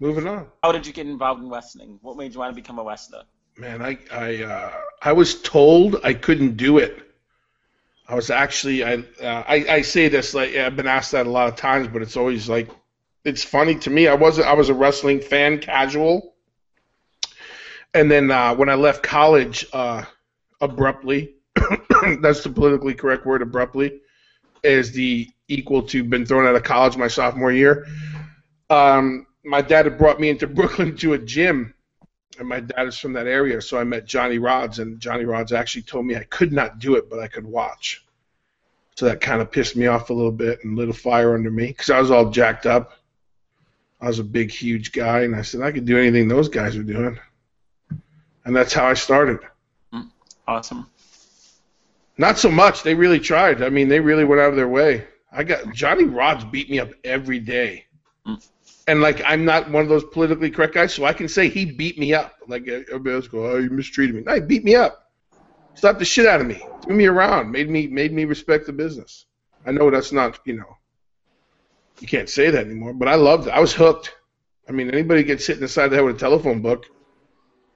Moving 0.00 0.26
on. 0.26 0.48
How 0.62 0.72
did 0.72 0.86
you 0.86 0.92
get 0.92 1.06
involved 1.06 1.42
in 1.42 1.48
wrestling? 1.48 1.98
What 2.02 2.16
made 2.16 2.34
you 2.34 2.40
want 2.40 2.54
to 2.54 2.54
become 2.54 2.78
a 2.78 2.84
wrestler? 2.84 3.22
Man, 3.56 3.80
I 3.80 3.98
I 4.12 4.42
uh, 4.42 4.72
I 5.02 5.12
was 5.12 5.40
told 5.40 5.96
I 6.04 6.12
couldn't 6.12 6.56
do 6.56 6.78
it. 6.78 7.03
I 8.06 8.14
was 8.14 8.30
actually 8.30 8.84
I 8.84 8.94
uh, 8.94 9.44
I 9.46 9.66
I 9.68 9.82
say 9.82 10.08
this 10.08 10.34
like 10.34 10.54
I've 10.54 10.76
been 10.76 10.86
asked 10.86 11.12
that 11.12 11.26
a 11.26 11.30
lot 11.30 11.48
of 11.48 11.56
times, 11.56 11.88
but 11.88 12.02
it's 12.02 12.16
always 12.16 12.48
like 12.48 12.68
it's 13.24 13.42
funny 13.42 13.76
to 13.76 13.90
me. 13.90 14.08
I 14.08 14.14
wasn't 14.14 14.46
I 14.46 14.52
was 14.52 14.68
a 14.68 14.74
wrestling 14.74 15.20
fan, 15.20 15.58
casual, 15.58 16.34
and 17.94 18.10
then 18.10 18.30
uh, 18.30 18.54
when 18.54 18.68
I 18.68 18.74
left 18.74 19.02
college, 19.02 19.66
uh, 19.72 20.04
abruptly, 20.60 21.36
that's 22.20 22.42
the 22.42 22.50
politically 22.50 22.94
correct 22.94 23.24
word, 23.24 23.40
abruptly, 23.40 24.00
is 24.62 24.92
the 24.92 25.30
equal 25.48 25.82
to 25.84 26.04
been 26.04 26.26
thrown 26.26 26.46
out 26.46 26.56
of 26.56 26.62
college 26.62 26.96
my 26.96 27.08
sophomore 27.08 27.52
year. 27.52 27.86
Um, 28.68 29.26
my 29.44 29.62
dad 29.62 29.86
had 29.86 29.96
brought 29.96 30.20
me 30.20 30.28
into 30.28 30.46
Brooklyn 30.58 30.96
to 30.98 31.14
a 31.14 31.18
gym 31.18 31.74
and 32.38 32.48
my 32.48 32.60
dad 32.60 32.86
is 32.86 32.98
from 32.98 33.12
that 33.14 33.26
area, 33.26 33.60
so 33.60 33.78
I 33.78 33.84
met 33.84 34.06
Johnny 34.06 34.38
Rodz, 34.38 34.78
and 34.78 35.00
Johnny 35.00 35.24
Rodz 35.24 35.52
actually 35.52 35.82
told 35.82 36.06
me 36.06 36.16
I 36.16 36.24
could 36.24 36.52
not 36.52 36.78
do 36.78 36.96
it, 36.96 37.08
but 37.08 37.20
I 37.20 37.28
could 37.28 37.44
watch. 37.44 38.04
So 38.96 39.06
that 39.06 39.20
kind 39.20 39.40
of 39.42 39.50
pissed 39.50 39.76
me 39.76 39.86
off 39.86 40.10
a 40.10 40.14
little 40.14 40.32
bit 40.32 40.62
and 40.64 40.76
lit 40.76 40.88
a 40.88 40.92
fire 40.92 41.34
under 41.34 41.50
me 41.50 41.68
because 41.68 41.90
I 41.90 42.00
was 42.00 42.10
all 42.10 42.30
jacked 42.30 42.66
up. 42.66 42.92
I 44.00 44.06
was 44.06 44.18
a 44.18 44.24
big, 44.24 44.50
huge 44.50 44.92
guy, 44.92 45.22
and 45.22 45.34
I 45.34 45.42
said 45.42 45.62
I 45.62 45.72
could 45.72 45.84
do 45.84 45.98
anything 45.98 46.28
those 46.28 46.48
guys 46.48 46.76
were 46.76 46.82
doing, 46.82 47.18
and 48.44 48.54
that's 48.54 48.72
how 48.72 48.86
I 48.86 48.94
started. 48.94 49.40
Awesome. 50.46 50.86
Not 52.18 52.38
so 52.38 52.50
much. 52.50 52.82
They 52.82 52.94
really 52.94 53.18
tried. 53.18 53.62
I 53.62 53.70
mean, 53.70 53.88
they 53.88 54.00
really 54.00 54.24
went 54.24 54.40
out 54.40 54.50
of 54.50 54.56
their 54.56 54.68
way. 54.68 55.06
I 55.32 55.42
got 55.42 55.72
Johnny 55.72 56.04
Rodz 56.04 56.48
beat 56.48 56.70
me 56.70 56.78
up 56.78 56.90
every 57.02 57.40
day. 57.40 57.86
Mm. 58.26 58.46
And 58.86 59.00
like 59.00 59.22
I'm 59.24 59.44
not 59.44 59.70
one 59.70 59.82
of 59.82 59.88
those 59.88 60.04
politically 60.04 60.50
correct 60.50 60.74
guys, 60.74 60.92
so 60.92 61.04
I 61.04 61.12
can 61.12 61.28
say 61.28 61.48
he 61.48 61.64
beat 61.64 61.98
me 61.98 62.12
up. 62.12 62.34
Like 62.46 62.68
everybody 62.68 63.14
else 63.14 63.28
go, 63.28 63.46
oh, 63.46 63.56
you 63.56 63.70
mistreated 63.70 64.14
me. 64.14 64.22
No, 64.22 64.34
he 64.34 64.40
beat 64.40 64.64
me 64.64 64.74
up. 64.74 65.10
Slapped 65.74 65.98
the 65.98 66.04
shit 66.04 66.26
out 66.26 66.40
of 66.40 66.46
me. 66.46 66.62
Threw 66.82 66.94
me 66.94 67.06
around. 67.06 67.50
Made 67.50 67.70
me 67.70 67.86
made 67.86 68.12
me 68.12 68.24
respect 68.24 68.66
the 68.66 68.72
business. 68.72 69.26
I 69.66 69.72
know 69.72 69.90
that's 69.90 70.12
not 70.12 70.38
you 70.44 70.54
know. 70.54 70.76
You 72.00 72.08
can't 72.08 72.28
say 72.28 72.50
that 72.50 72.66
anymore, 72.66 72.92
but 72.92 73.08
I 73.08 73.14
loved 73.14 73.46
it. 73.46 73.50
I 73.50 73.60
was 73.60 73.72
hooked. 73.72 74.14
I 74.68 74.72
mean, 74.72 74.90
anybody 74.90 75.22
gets 75.22 75.46
hit 75.46 75.56
in 75.56 75.62
the 75.62 75.68
side 75.68 75.86
of 75.86 75.90
the 75.90 75.96
head 75.96 76.04
with 76.04 76.16
a 76.16 76.18
telephone 76.18 76.60
book, 76.60 76.86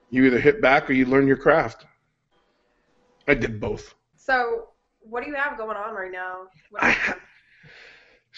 you 0.09 0.25
either 0.25 0.39
hit 0.39 0.61
back 0.61 0.89
or 0.89 0.93
you 0.93 1.05
learn 1.05 1.27
your 1.27 1.37
craft. 1.37 1.85
I 3.27 3.35
did 3.35 3.59
both. 3.59 3.93
So, 4.15 4.69
what 5.01 5.23
do 5.23 5.29
you 5.29 5.35
have 5.35 5.57
going 5.57 5.77
on 5.77 5.93
right 5.93 6.11
now? 6.11 6.47
What 6.71 6.83
I 6.83 6.91
ha- 6.91 7.17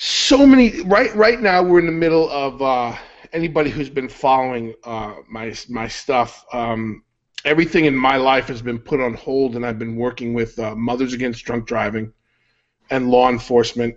so 0.04 0.48
many 0.48 0.82
right 0.82 1.16
right 1.16 1.42
now 1.42 1.62
we're 1.62 1.78
in 1.78 1.86
the 1.86 1.92
middle 1.92 2.28
of 2.32 2.60
uh, 2.60 2.98
anybody 3.34 3.70
who's 3.70 3.88
been 3.88 4.10
following 4.10 4.74
uh, 4.84 5.14
my 5.30 5.54
my 5.70 5.88
stuff 5.88 6.44
um, 6.54 7.04
everything 7.46 7.86
in 7.86 7.96
my 7.96 8.16
life 8.16 8.48
has 8.48 8.64
been 8.64 8.80
put 8.80 9.00
on 9.00 9.14
hold 9.14 9.56
and 9.56 9.64
I've 9.64 9.78
been 9.78 9.96
working 9.96 10.34
with 10.34 10.58
uh, 10.58 10.74
Mothers 10.74 11.14
Against 11.14 11.46
Drunk 11.46 11.68
Driving 11.68 12.12
and 12.90 13.12
law 13.12 13.30
enforcement 13.30 13.96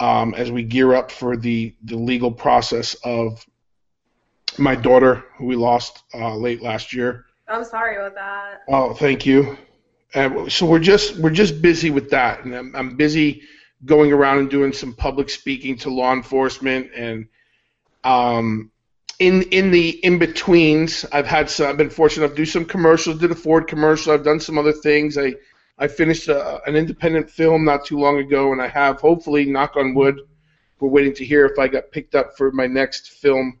um, 0.00 0.34
as 0.34 0.50
we 0.50 0.64
gear 0.64 0.94
up 0.94 1.12
for 1.12 1.36
the 1.36 1.76
the 1.84 1.96
legal 1.96 2.32
process 2.32 2.96
of 3.04 3.46
my 4.58 4.74
daughter 4.74 5.26
who 5.36 5.46
we 5.46 5.54
lost 5.54 6.02
uh, 6.12 6.34
late 6.34 6.60
last 6.60 6.92
year 6.92 7.24
I'm 7.46 7.62
sorry 7.62 7.94
about 7.94 8.16
that. 8.16 8.62
Oh, 8.66 8.94
thank 8.94 9.24
you. 9.24 9.56
So 10.48 10.66
we're 10.66 10.80
just 10.80 11.16
we're 11.18 11.30
just 11.30 11.62
busy 11.62 11.90
with 11.90 12.10
that, 12.10 12.44
and 12.44 12.52
I'm, 12.52 12.74
I'm 12.74 12.96
busy 12.96 13.42
going 13.84 14.12
around 14.12 14.38
and 14.38 14.50
doing 14.50 14.72
some 14.72 14.94
public 14.94 15.30
speaking 15.30 15.76
to 15.78 15.90
law 15.90 16.12
enforcement, 16.12 16.90
and 16.94 17.28
um, 18.04 18.70
in 19.18 19.42
in 19.44 19.70
the 19.70 19.90
in 20.04 20.18
betweens, 20.18 21.04
I've 21.12 21.26
had 21.26 21.50
some. 21.50 21.68
I've 21.68 21.76
been 21.76 21.90
fortunate 21.90 22.24
enough 22.24 22.36
to 22.36 22.42
do 22.42 22.46
some 22.46 22.64
commercials. 22.64 23.18
Did 23.18 23.30
a 23.30 23.34
Ford 23.34 23.68
commercial. 23.68 24.12
I've 24.12 24.24
done 24.24 24.40
some 24.40 24.58
other 24.58 24.72
things. 24.72 25.18
I 25.18 25.34
I 25.78 25.88
finished 25.88 26.28
a, 26.28 26.62
an 26.66 26.76
independent 26.76 27.30
film 27.30 27.64
not 27.64 27.84
too 27.84 27.98
long 27.98 28.18
ago, 28.18 28.52
and 28.52 28.62
I 28.62 28.68
have 28.68 29.00
hopefully, 29.00 29.44
knock 29.44 29.76
on 29.76 29.94
wood, 29.94 30.20
we're 30.80 30.88
waiting 30.88 31.14
to 31.14 31.24
hear 31.24 31.46
if 31.46 31.58
I 31.58 31.68
got 31.68 31.90
picked 31.90 32.14
up 32.14 32.36
for 32.36 32.52
my 32.52 32.66
next 32.66 33.10
film 33.10 33.58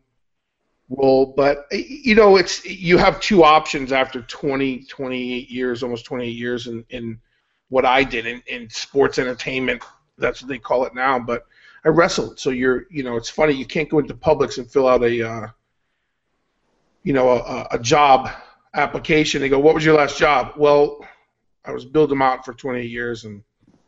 role. 0.88 1.26
But 1.26 1.66
you 1.70 2.14
know, 2.14 2.36
it's 2.36 2.64
you 2.64 2.98
have 2.98 3.20
two 3.20 3.44
options 3.44 3.92
after 3.92 4.22
20, 4.22 4.84
28 4.84 5.50
years, 5.50 5.82
almost 5.82 6.04
28 6.04 6.28
years 6.28 6.66
in, 6.66 6.84
in 6.90 7.18
what 7.68 7.84
I 7.84 8.04
did 8.04 8.26
in, 8.26 8.42
in 8.46 8.68
sports 8.70 9.18
entertainment. 9.18 9.82
That's 10.18 10.42
what 10.42 10.48
they 10.48 10.58
call 10.58 10.84
it 10.84 10.94
now. 10.94 11.18
But 11.18 11.46
I 11.84 11.88
wrestled, 11.88 12.38
so 12.38 12.50
you're, 12.50 12.86
you 12.90 13.02
know, 13.02 13.16
it's 13.16 13.28
funny. 13.28 13.52
You 13.52 13.66
can't 13.66 13.88
go 13.88 13.98
into 13.98 14.14
Publix 14.14 14.58
and 14.58 14.70
fill 14.70 14.88
out 14.88 15.02
a, 15.02 15.28
uh, 15.28 15.48
you 17.02 17.12
know, 17.12 17.30
a, 17.30 17.68
a 17.72 17.78
job 17.78 18.30
application. 18.74 19.40
They 19.40 19.48
go, 19.48 19.58
"What 19.58 19.74
was 19.74 19.84
your 19.84 19.96
last 19.96 20.18
job?" 20.18 20.54
Well, 20.56 21.06
I 21.64 21.72
was 21.72 21.84
Bill 21.84 22.08
DeMott 22.08 22.44
for 22.44 22.54
28 22.54 22.90
years, 22.90 23.24
and 23.24 23.42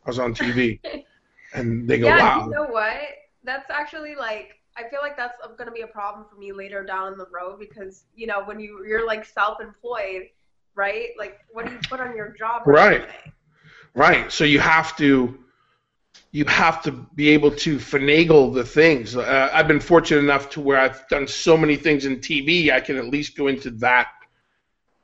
I 0.05 0.11
was 0.11 0.19
on 0.19 0.35
TV. 0.35 0.81
and 1.55 1.89
they 1.89 1.99
go, 1.99 2.07
yeah, 2.07 2.19
"Wow." 2.19 2.45
you 2.45 2.51
know 2.51 2.67
what? 2.67 2.97
That's 3.45 3.71
actually 3.71 4.15
like 4.15 4.59
I 4.79 4.89
feel 4.89 5.01
like 5.03 5.17
that's 5.17 5.35
going 5.57 5.67
to 5.67 5.73
be 5.73 5.81
a 5.81 5.89
problem 5.89 6.25
for 6.31 6.37
me 6.37 6.53
later 6.53 6.85
down 6.85 7.19
the 7.19 7.27
road 7.33 7.59
because 7.59 8.05
you 8.15 8.29
know 8.29 8.45
when 8.45 8.61
you 8.61 8.85
you're 8.87 9.07
like 9.07 9.25
self-employed, 9.25 10.29
right? 10.77 11.09
Like 11.19 11.41
what 11.51 11.67
do 11.67 11.73
you 11.73 11.79
put 11.89 12.01
on 12.01 12.17
your 12.17 12.29
job? 12.29 12.63
Right. 12.65 13.09
Right. 13.95 14.31
So 14.31 14.45
you 14.45 14.61
have 14.61 14.97
to 14.99 15.37
you 16.31 16.45
have 16.45 16.83
to 16.83 16.93
be 16.93 17.31
able 17.31 17.51
to 17.51 17.77
finagle 17.77 18.53
the 18.53 18.65
things. 18.65 19.17
Uh, 19.17 19.51
I've 19.53 19.67
been 19.67 19.81
fortunate 19.81 20.21
enough 20.21 20.51
to 20.51 20.61
where 20.61 20.79
I've 20.79 21.09
done 21.09 21.27
so 21.27 21.57
many 21.57 21.77
things 21.77 22.05
in 22.05 22.19
TV, 22.19 22.71
I 22.71 22.81
can 22.81 22.97
at 22.97 23.07
least 23.07 23.37
go 23.37 23.47
into 23.47 23.71
that 23.73 24.09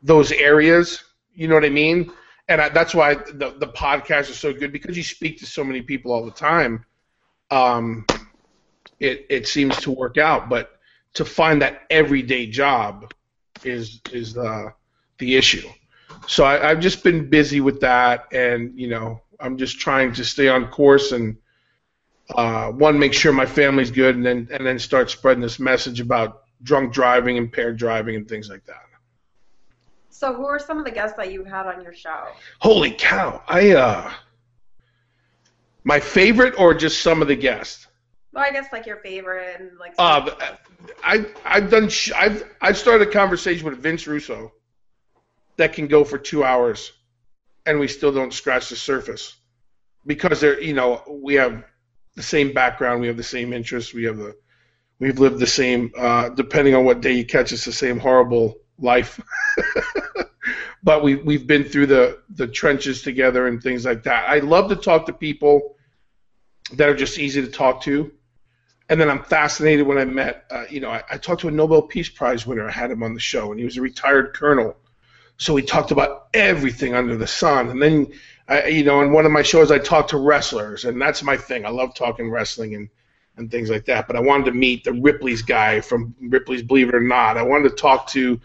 those 0.02 0.32
areas. 0.32 1.02
You 1.34 1.48
know 1.48 1.54
what 1.54 1.64
I 1.64 1.70
mean? 1.70 2.12
And 2.48 2.60
I, 2.60 2.68
that's 2.68 2.94
why 2.94 3.14
the 3.14 3.54
the 3.58 3.68
podcast 3.68 4.30
is 4.30 4.38
so 4.38 4.52
good 4.52 4.70
because 4.70 4.96
you 4.96 5.02
speak 5.02 5.38
to 5.38 5.46
so 5.46 5.64
many 5.64 5.80
people 5.80 6.12
all 6.12 6.24
the 6.24 6.30
time. 6.30 6.84
Um, 7.50 8.06
it 9.00 9.26
it 9.30 9.48
seems 9.48 9.76
to 9.78 9.90
work 9.90 10.18
out, 10.18 10.48
but 10.48 10.78
to 11.14 11.24
find 11.24 11.62
that 11.62 11.82
everyday 11.90 12.46
job 12.46 13.12
is 13.64 14.00
is 14.12 14.34
the 14.34 14.72
the 15.18 15.36
issue. 15.36 15.68
So 16.26 16.44
I, 16.44 16.70
I've 16.70 16.80
just 16.80 17.02
been 17.02 17.28
busy 17.30 17.60
with 17.60 17.80
that, 17.80 18.26
and 18.32 18.78
you 18.78 18.88
know, 18.88 19.22
I'm 19.40 19.56
just 19.56 19.78
trying 19.78 20.12
to 20.14 20.24
stay 20.24 20.48
on 20.48 20.68
course 20.68 21.12
and 21.12 21.36
uh, 22.34 22.70
one 22.70 22.98
make 22.98 23.12
sure 23.12 23.32
my 23.32 23.46
family's 23.46 23.90
good, 23.90 24.16
and 24.16 24.24
then 24.24 24.48
and 24.50 24.66
then 24.66 24.78
start 24.78 25.10
spreading 25.10 25.42
this 25.42 25.58
message 25.58 26.00
about 26.00 26.42
drunk 26.62 26.92
driving, 26.92 27.36
and 27.36 27.46
impaired 27.46 27.76
driving, 27.76 28.16
and 28.16 28.28
things 28.28 28.48
like 28.48 28.64
that. 28.64 28.76
So 30.08 30.32
who 30.32 30.46
are 30.46 30.58
some 30.58 30.78
of 30.78 30.84
the 30.84 30.90
guests 30.90 31.16
that 31.18 31.32
you've 31.32 31.46
had 31.46 31.66
on 31.66 31.82
your 31.82 31.92
show? 31.92 32.28
Holy 32.60 32.92
cow! 32.92 33.42
I 33.46 33.72
uh, 33.72 34.12
my 35.82 36.00
favorite 36.00 36.54
or 36.58 36.72
just 36.72 37.02
some 37.02 37.20
of 37.20 37.28
the 37.28 37.36
guests. 37.36 37.88
Well, 38.32 38.42
I 38.42 38.50
guess 38.50 38.72
like 38.72 38.86
your 38.86 38.96
favorite 38.96 39.60
and 39.60 39.78
like. 39.78 39.94
Uh, 39.98 40.30
I 41.02 41.26
I've 41.44 41.70
done 41.70 41.90
sh- 41.90 42.12
I've 42.16 42.42
I've 42.60 42.78
started 42.78 43.06
a 43.06 43.10
conversation 43.10 43.68
with 43.68 43.78
Vince 43.78 44.06
Russo 44.06 44.52
that 45.56 45.74
can 45.74 45.88
go 45.88 46.04
for 46.04 46.16
two 46.16 46.42
hours, 46.42 46.92
and 47.66 47.78
we 47.78 47.88
still 47.88 48.12
don't 48.12 48.32
scratch 48.32 48.68
the 48.68 48.76
surface 48.76 49.36
because 50.06 50.40
they're 50.40 50.60
you 50.60 50.74
know 50.74 51.02
we 51.08 51.34
have 51.34 51.64
the 52.16 52.22
same 52.22 52.52
background, 52.52 53.00
we 53.00 53.08
have 53.08 53.16
the 53.16 53.22
same 53.22 53.52
interests, 53.52 53.92
we 53.92 54.04
have 54.04 54.16
the 54.16 54.36
we've 54.98 55.18
lived 55.18 55.38
the 55.38 55.46
same 55.46 55.92
uh, 55.96 56.28
depending 56.30 56.74
on 56.74 56.84
what 56.84 57.00
day 57.00 57.12
you 57.12 57.24
catch 57.24 57.52
us 57.52 57.64
the 57.64 57.72
same 57.72 57.98
horrible 57.98 58.56
life. 58.78 59.20
but 60.82 61.02
we 61.02 61.16
we've 61.16 61.46
been 61.46 61.64
through 61.64 61.86
the 61.86 62.20
the 62.30 62.46
trenches 62.46 63.02
together 63.02 63.46
and 63.46 63.62
things 63.62 63.84
like 63.84 64.02
that. 64.04 64.28
I 64.28 64.38
love 64.40 64.68
to 64.70 64.76
talk 64.76 65.06
to 65.06 65.12
people 65.12 65.76
that 66.72 66.88
are 66.88 66.96
just 66.96 67.18
easy 67.18 67.42
to 67.42 67.48
talk 67.48 67.82
to 67.82 68.10
and 68.88 69.00
then 69.00 69.08
I'm 69.08 69.22
fascinated 69.22 69.86
when 69.86 69.98
I 69.98 70.04
met, 70.04 70.44
uh, 70.50 70.64
you 70.68 70.80
know, 70.80 70.90
I, 70.90 71.02
I, 71.10 71.16
talked 71.16 71.40
to 71.42 71.48
a 71.48 71.50
Nobel 71.50 71.82
Peace 71.82 72.08
Prize 72.08 72.46
winner. 72.46 72.68
I 72.68 72.70
had 72.70 72.90
him 72.90 73.02
on 73.02 73.14
the 73.14 73.20
show, 73.20 73.50
and 73.50 73.58
he 73.58 73.64
was 73.64 73.76
a 73.76 73.82
retired 73.82 74.34
colonel. 74.34 74.76
So 75.36 75.54
we 75.54 75.62
talked 75.62 75.90
about 75.90 76.28
everything 76.34 76.94
under 76.94 77.16
the 77.16 77.26
sun. 77.26 77.70
And 77.70 77.82
then, 77.82 78.12
I, 78.48 78.66
you 78.66 78.84
know, 78.84 79.02
in 79.02 79.12
one 79.12 79.26
of 79.26 79.32
my 79.32 79.42
shows, 79.42 79.70
I 79.70 79.78
talked 79.78 80.10
to 80.10 80.18
wrestlers, 80.18 80.84
and 80.84 81.00
that's 81.00 81.22
my 81.22 81.36
thing. 81.36 81.66
I 81.66 81.70
love 81.70 81.94
talking 81.94 82.30
wrestling 82.30 82.74
and, 82.74 82.88
and 83.36 83.50
things 83.50 83.70
like 83.70 83.84
that. 83.86 84.06
But 84.06 84.16
I 84.16 84.20
wanted 84.20 84.44
to 84.46 84.52
meet 84.52 84.84
the 84.84 84.92
Ripley's 84.92 85.42
guy 85.42 85.80
from 85.80 86.14
Ripley's 86.20 86.62
Believe 86.62 86.88
It 86.88 86.94
or 86.94 87.00
Not. 87.00 87.36
I 87.36 87.42
wanted 87.42 87.70
to 87.70 87.74
talk 87.74 88.06
to, 88.08 88.40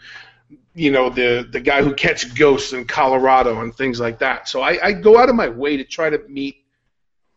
you 0.74 0.90
know, 0.90 1.10
the 1.10 1.48
the 1.50 1.60
guy 1.60 1.82
who 1.82 1.94
catches 1.94 2.32
ghosts 2.32 2.72
in 2.72 2.84
Colorado 2.86 3.60
and 3.60 3.74
things 3.74 4.00
like 4.00 4.18
that. 4.18 4.48
So 4.48 4.62
I, 4.62 4.86
I 4.86 4.92
go 4.92 5.18
out 5.18 5.28
of 5.28 5.36
my 5.36 5.48
way 5.48 5.76
to 5.76 5.84
try 5.84 6.10
to 6.10 6.18
meet 6.28 6.56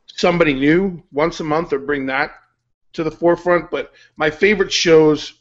somebody 0.07 0.53
new 0.53 1.03
once 1.12 1.39
a 1.39 1.43
month 1.43 1.74
or 1.74 1.79
bring 1.79 2.07
that 2.07 2.31
to 2.93 3.03
the 3.03 3.12
forefront, 3.12 3.72
but 3.72 3.91
my 4.15 4.29
favorite 4.29 4.72
shows 4.72 5.33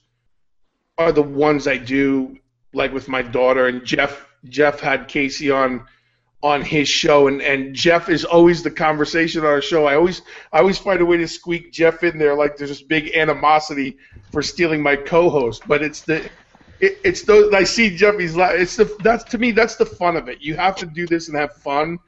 are 0.98 1.12
the 1.12 1.22
ones 1.22 1.66
I 1.68 1.76
do 1.76 2.38
like 2.72 2.92
with 2.92 3.08
my 3.08 3.22
daughter 3.22 3.66
and 3.66 3.84
Jeff 3.84 4.26
Jeff 4.48 4.80
had 4.80 5.08
Casey 5.08 5.50
on 5.50 5.86
on 6.42 6.60
his 6.60 6.88
show 6.88 7.28
and, 7.28 7.40
and 7.40 7.72
Jeff 7.74 8.08
is 8.08 8.24
always 8.24 8.64
the 8.64 8.70
conversation 8.70 9.42
on 9.42 9.46
our 9.46 9.62
show. 9.62 9.86
I 9.86 9.94
always 9.94 10.22
I 10.52 10.58
always 10.58 10.78
find 10.78 11.00
a 11.00 11.06
way 11.06 11.16
to 11.18 11.28
squeak 11.28 11.72
Jeff 11.72 12.02
in 12.02 12.18
there 12.18 12.34
like 12.34 12.56
there's 12.56 12.70
this 12.70 12.82
big 12.82 13.14
animosity 13.14 13.96
for 14.32 14.42
stealing 14.42 14.82
my 14.82 14.96
co-host, 14.96 15.62
but 15.66 15.82
it's 15.82 16.00
the 16.02 16.28
it, 16.80 16.98
it's 17.04 17.22
those 17.22 17.52
I 17.54 17.64
see 17.64 17.96
Jeff 17.96 18.18
he's 18.18 18.34
like 18.34 18.58
it's 18.58 18.76
the 18.76 18.96
that's 19.02 19.24
to 19.24 19.38
me 19.38 19.52
that's 19.52 19.76
the 19.76 19.86
fun 19.86 20.16
of 20.16 20.28
it. 20.28 20.40
You 20.40 20.56
have 20.56 20.76
to 20.76 20.86
do 20.86 21.06
this 21.06 21.28
and 21.28 21.36
have 21.36 21.54
fun 21.56 21.98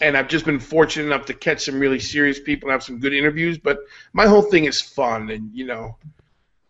and 0.00 0.16
I've 0.16 0.28
just 0.28 0.44
been 0.44 0.60
fortunate 0.60 1.06
enough 1.06 1.26
to 1.26 1.34
catch 1.34 1.64
some 1.64 1.78
really 1.78 2.00
serious 2.00 2.40
people 2.40 2.68
and 2.68 2.72
have 2.72 2.82
some 2.82 2.98
good 2.98 3.12
interviews. 3.12 3.58
But 3.58 3.78
my 4.12 4.26
whole 4.26 4.42
thing 4.42 4.64
is 4.64 4.80
fun, 4.80 5.30
and 5.30 5.50
you 5.54 5.66
know, 5.66 5.96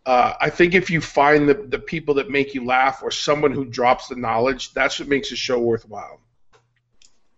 uh, 0.05 0.33
I 0.41 0.49
think 0.49 0.73
if 0.73 0.89
you 0.89 0.99
find 1.01 1.47
the 1.47 1.53
the 1.53 1.79
people 1.79 2.15
that 2.15 2.29
make 2.29 2.53
you 2.53 2.65
laugh 2.65 3.01
or 3.03 3.11
someone 3.11 3.51
who 3.51 3.65
drops 3.65 4.07
the 4.07 4.15
knowledge, 4.15 4.73
that's 4.73 4.99
what 4.99 5.07
makes 5.07 5.31
a 5.31 5.35
show 5.35 5.59
worthwhile. 5.59 6.19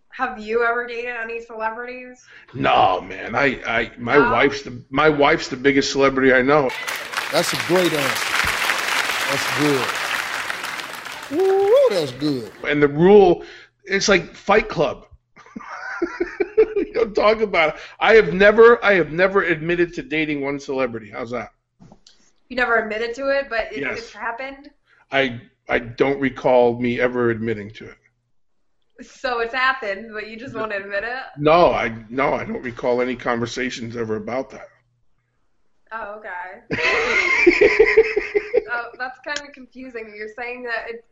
Have 0.08 0.38
you 0.38 0.64
ever 0.64 0.86
dated 0.86 1.14
any 1.16 1.40
celebrities? 1.42 2.24
No, 2.54 3.00
man. 3.00 3.34
I, 3.34 3.60
I 3.66 3.90
my 3.98 4.14
No? 4.16 4.30
wife's 4.30 4.62
the 4.62 4.80
my 4.90 5.08
wife's 5.08 5.48
the 5.48 5.56
biggest 5.56 5.90
celebrity 5.92 6.32
I 6.32 6.40
know. 6.40 6.70
That's 7.32 7.52
a 7.52 7.56
great 7.66 7.92
answer. 7.92 8.30
That's 9.30 9.58
good. 9.58 9.86
Woo, 11.38 11.88
that's 11.90 12.12
good. 12.12 12.52
And 12.66 12.82
the 12.82 12.88
rule, 12.88 13.44
it's 13.84 14.08
like 14.08 14.34
Fight 14.34 14.68
Club. 14.68 15.06
you 16.76 16.92
don't 16.94 17.14
talk 17.14 17.40
about 17.40 17.74
it. 17.74 17.80
I 17.98 18.14
have 18.14 18.32
never 18.32 18.82
I 18.84 18.94
have 18.94 19.10
never 19.10 19.42
admitted 19.42 19.94
to 19.94 20.02
dating 20.02 20.42
one 20.42 20.60
celebrity. 20.60 21.10
How's 21.10 21.30
that? 21.32 21.50
You 22.54 22.60
never 22.60 22.76
admitted 22.78 23.16
to 23.16 23.36
it, 23.36 23.48
but 23.50 23.72
it, 23.72 23.80
Yes. 23.80 23.98
it's 23.98 24.12
happened. 24.12 24.70
I 25.10 25.40
I 25.68 25.80
don't 25.80 26.20
recall 26.20 26.78
me 26.78 27.00
ever 27.00 27.30
admitting 27.30 27.68
to 27.72 27.86
it. 27.86 27.96
So 29.04 29.40
it's 29.40 29.52
happened, 29.52 30.10
but 30.12 30.28
you 30.28 30.36
just 30.36 30.54
won't 30.54 30.72
admit 30.72 31.02
it. 31.02 31.18
No, 31.36 31.72
I 31.72 31.92
no, 32.10 32.34
I 32.34 32.44
don't 32.44 32.62
recall 32.62 33.02
any 33.02 33.16
conversations 33.16 33.96
ever 33.96 34.14
about 34.14 34.50
that. 34.50 34.68
Oh, 35.90 36.20
okay. 36.20 36.62
oh, 38.70 38.84
that's 39.00 39.18
kind 39.26 39.40
of 39.40 39.52
confusing. 39.52 40.14
You're 40.16 40.28
saying 40.38 40.62
that 40.62 40.90
it, 40.90 41.04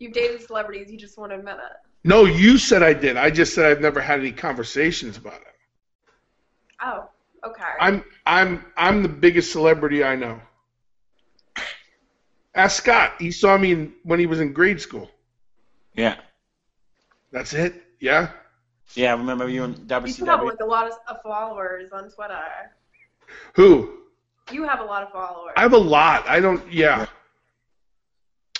you've 0.00 0.12
dated 0.12 0.42
celebrities, 0.42 0.92
you 0.92 0.98
just 0.98 1.16
won't 1.16 1.32
admit 1.32 1.54
it. 1.54 1.76
no, 2.06 2.26
you 2.26 2.58
said 2.58 2.82
I 2.82 2.92
did. 2.92 3.16
I 3.16 3.30
just 3.30 3.54
said 3.54 3.64
I've 3.70 3.80
never 3.80 4.02
had 4.02 4.20
any 4.20 4.32
conversations 4.32 5.16
about 5.16 5.40
it. 5.40 5.54
Oh, 6.84 7.08
okay. 7.46 7.72
I'm 7.80 8.04
I'm 8.26 8.66
I'm 8.76 9.02
the 9.02 9.08
biggest 9.08 9.50
celebrity 9.50 10.04
I 10.04 10.14
know. 10.14 10.38
Ask 12.54 12.82
Scott. 12.82 13.14
He 13.18 13.30
saw 13.30 13.56
me 13.56 13.72
in, 13.72 13.92
when 14.02 14.18
he 14.18 14.26
was 14.26 14.40
in 14.40 14.52
grade 14.52 14.80
school. 14.80 15.10
Yeah. 15.94 16.16
That's 17.32 17.52
it. 17.52 17.82
Yeah. 18.00 18.30
Yeah, 18.94 19.14
I 19.14 19.16
remember 19.16 19.48
you 19.48 19.64
in 19.64 19.72
you 19.72 19.86
have 19.90 20.02
WCW. 20.02 20.44
like 20.46 20.60
a 20.60 20.64
lot 20.64 20.86
of, 20.86 20.94
of 21.06 21.22
followers 21.22 21.90
on 21.92 22.10
Twitter. 22.10 22.40
Who? 23.54 24.00
You 24.50 24.66
have 24.66 24.80
a 24.80 24.84
lot 24.84 25.04
of 25.04 25.12
followers. 25.12 25.52
I 25.56 25.62
have 25.62 25.74
a 25.74 25.78
lot. 25.78 26.26
I 26.28 26.40
don't. 26.40 26.72
Yeah. 26.72 27.06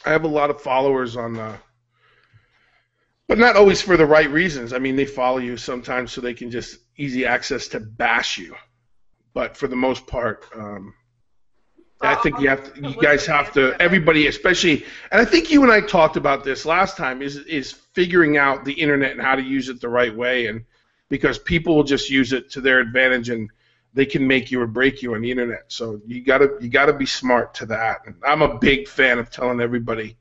I 0.05 0.11
have 0.11 0.25
a 0.25 0.29
lot 0.29 0.51
of 0.51 0.61
followers 0.61 1.17
on. 1.17 1.37
Uh, 1.37 1.57
but 3.27 3.39
not 3.39 3.57
always 3.57 3.81
for 3.83 3.97
the 3.97 4.07
right 4.07 4.31
reasons. 4.31 4.73
I 4.73 4.79
mean, 4.79 4.97
they 4.97 5.05
follow 5.05 5.39
you 5.39 5.57
sometimes 5.57 6.13
so 6.13 6.21
they 6.21 6.35
can 6.35 6.51
just 6.51 6.79
easy 6.97 7.27
access 7.27 7.69
to 7.69 7.81
bash 7.81 8.39
you. 8.39 8.55
But 9.35 9.57
for 9.57 9.69
the 9.69 9.77
most 9.77 10.07
part, 10.07 10.47
um, 10.55 10.95
I 12.03 12.15
think 12.17 12.41
you 12.41 12.49
have 12.49 12.73
to, 12.73 12.89
you 12.89 13.01
guys 13.01 13.27
have 13.27 13.53
to, 13.53 13.77
everybody, 13.81 14.27
especially, 14.27 14.85
and 15.13 15.21
I 15.21 15.25
think 15.25 15.51
you 15.51 15.63
and 15.63 15.71
I 15.71 15.83
talked 15.83 16.17
about 16.17 16.45
this 16.45 16.65
last 16.65 16.97
time, 16.97 17.21
is 17.21 17.37
is 17.37 17.73
figuring 17.73 18.39
out 18.39 18.65
the 18.65 18.73
internet 18.73 19.13
and 19.13 19.21
how 19.21 19.35
to 19.35 19.43
use 19.43 19.69
it 19.69 19.81
the 19.81 19.89
right 19.89 20.15
way, 20.15 20.47
and 20.47 20.65
because 21.11 21.39
people 21.39 21.77
will 21.77 21.85
just 21.85 22.09
use 22.09 22.33
it 22.33 22.51
to 22.51 22.61
their 22.63 22.81
advantage 22.81 23.29
and 23.29 23.51
they 23.93 24.07
can 24.07 24.27
make 24.27 24.51
you 24.51 24.61
or 24.61 24.67
break 24.67 25.03
you 25.03 25.15
on 25.15 25.21
the 25.21 25.31
internet. 25.31 25.65
So 25.69 26.01
you 26.07 26.23
gotta 26.23 26.57
you 26.61 26.69
gotta 26.69 26.93
be 26.93 27.07
smart 27.07 27.55
to 27.55 27.67
that. 27.67 28.07
And 28.07 28.15
I'm 28.27 28.43
a 28.43 28.59
big 28.59 28.89
fan 28.89 29.19
of 29.19 29.31
telling 29.31 29.61
everybody, 29.61 30.17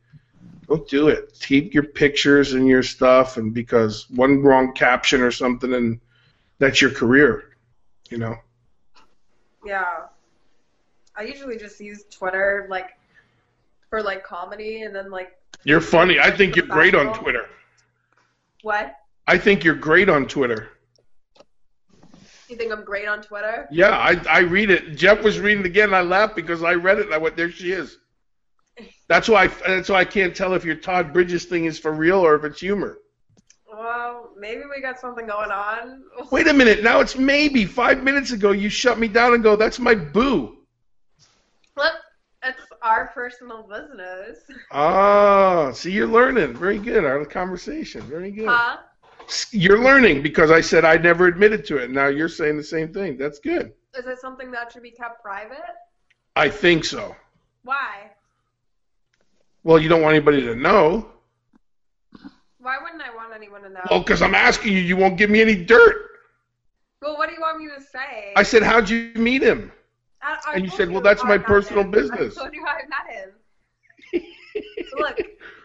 go 0.67 0.83
do 0.89 1.07
it. 1.07 1.37
Keep 1.39 1.73
your 1.73 1.83
pictures 1.83 2.53
and 2.53 2.67
your 2.67 2.83
stuff, 2.83 3.37
and 3.37 3.53
because 3.53 4.09
one 4.09 4.41
wrong 4.41 4.73
caption 4.73 5.21
or 5.21 5.31
something, 5.31 5.73
and 5.73 6.01
that's 6.57 6.81
your 6.81 6.91
career, 6.91 7.51
you 8.09 8.17
know. 8.17 8.35
Yeah. 9.65 10.07
I 11.15 11.23
usually 11.23 11.57
just 11.57 11.79
use 11.79 12.03
Twitter 12.09 12.67
like 12.69 12.97
for 13.89 14.01
like 14.01 14.23
comedy 14.23 14.83
and 14.83 14.95
then 14.95 15.11
like 15.11 15.37
You're 15.63 15.81
funny. 15.81 16.19
I 16.19 16.31
think 16.31 16.55
you're 16.55 16.67
great 16.67 16.95
on 16.95 17.13
Twitter. 17.13 17.47
what? 18.61 18.95
I 19.27 19.37
think 19.37 19.63
you're 19.63 19.75
great 19.75 20.09
on 20.09 20.27
Twitter. 20.27 20.69
You 22.47 22.55
think 22.55 22.71
I'm 22.71 22.83
great 22.83 23.07
on 23.07 23.21
Twitter? 23.21 23.67
Yeah, 23.69 23.91
I 23.91 24.19
I 24.27 24.39
read 24.39 24.71
it. 24.71 24.95
Jeff 24.95 25.21
was 25.23 25.39
reading 25.39 25.59
it 25.59 25.67
again. 25.67 25.89
And 25.89 25.95
I 25.95 26.01
laughed 26.01 26.35
because 26.35 26.63
I 26.63 26.73
read 26.73 26.97
it 26.97 27.05
and 27.05 27.13
I 27.13 27.17
went, 27.19 27.35
"There 27.35 27.51
she 27.51 27.71
is." 27.71 27.99
That's 29.07 29.27
why. 29.29 29.43
I, 29.43 29.47
that's 29.67 29.89
why 29.89 29.97
I 29.99 30.05
can't 30.05 30.35
tell 30.35 30.53
if 30.53 30.65
your 30.65 30.75
Todd 30.75 31.13
Bridges 31.13 31.45
thing 31.45 31.65
is 31.65 31.77
for 31.77 31.91
real 31.91 32.17
or 32.19 32.35
if 32.35 32.43
it's 32.43 32.59
humor. 32.59 32.97
Well, 33.71 34.31
maybe 34.35 34.61
we 34.73 34.81
got 34.81 34.99
something 34.99 35.27
going 35.27 35.51
on. 35.51 36.03
Wait 36.31 36.47
a 36.47 36.53
minute. 36.53 36.81
Now 36.81 37.01
it's 37.01 37.15
maybe. 37.15 37.65
Five 37.65 38.03
minutes 38.03 38.31
ago, 38.31 38.51
you 38.51 38.69
shut 38.69 38.97
me 38.97 39.07
down 39.07 39.35
and 39.35 39.43
go, 39.43 39.55
"That's 39.55 39.77
my 39.77 39.93
boo." 39.93 40.58
It's 42.43 42.61
our 42.81 43.07
personal 43.07 43.63
business. 43.63 44.39
Ah, 44.71 45.71
see, 45.73 45.91
you're 45.91 46.07
learning. 46.07 46.55
Very 46.55 46.79
good. 46.79 47.03
Our 47.03 47.25
conversation. 47.25 48.01
Very 48.01 48.31
good. 48.31 48.47
Huh? 48.47 48.77
You're 49.51 49.83
learning 49.83 50.23
because 50.23 50.49
I 50.49 50.61
said 50.61 50.85
I 50.85 50.97
never 50.97 51.27
admitted 51.27 51.65
to 51.65 51.77
it. 51.77 51.91
Now 51.91 52.07
you're 52.07 52.29
saying 52.29 52.57
the 52.57 52.63
same 52.63 52.93
thing. 52.93 53.17
That's 53.17 53.39
good. 53.39 53.73
Is 53.97 54.05
it 54.05 54.19
something 54.19 54.51
that 54.51 54.71
should 54.71 54.83
be 54.83 54.91
kept 54.91 55.21
private? 55.21 55.57
I 56.35 56.49
think 56.49 56.85
so. 56.85 57.15
Why? 57.63 58.11
Well, 59.63 59.77
you 59.77 59.89
don't 59.89 60.01
want 60.01 60.15
anybody 60.15 60.41
to 60.41 60.55
know. 60.55 61.11
Why 62.59 62.77
wouldn't 62.81 63.01
I 63.01 63.13
want 63.15 63.33
anyone 63.35 63.61
to 63.63 63.69
know? 63.69 63.81
Well, 63.89 63.99
because 63.99 64.21
I'm 64.21 64.35
asking 64.35 64.73
you, 64.73 64.79
you 64.79 64.95
won't 64.95 65.17
give 65.17 65.29
me 65.29 65.41
any 65.41 65.55
dirt. 65.55 65.95
Well, 67.01 67.17
what 67.17 67.29
do 67.29 67.35
you 67.35 67.41
want 67.41 67.59
me 67.59 67.67
to 67.77 67.81
say? 67.81 68.33
I 68.35 68.43
said, 68.43 68.63
how'd 68.63 68.89
you 68.89 69.11
meet 69.15 69.41
him? 69.41 69.71
I, 70.21 70.37
I 70.47 70.53
and 70.55 70.63
you 70.63 70.69
told 70.69 70.77
said, 70.77 70.91
well, 70.91 71.01
that's 71.01 71.23
my 71.23 71.37
personal 71.37 71.83
him. 71.83 71.91
business. 71.91 72.37
I 72.37 72.41
told 72.41 72.53
you 72.53 72.65
how 72.65 72.73
I 72.73 72.83
met 72.87 73.15
him. 73.15 74.23
Look, 74.97 75.17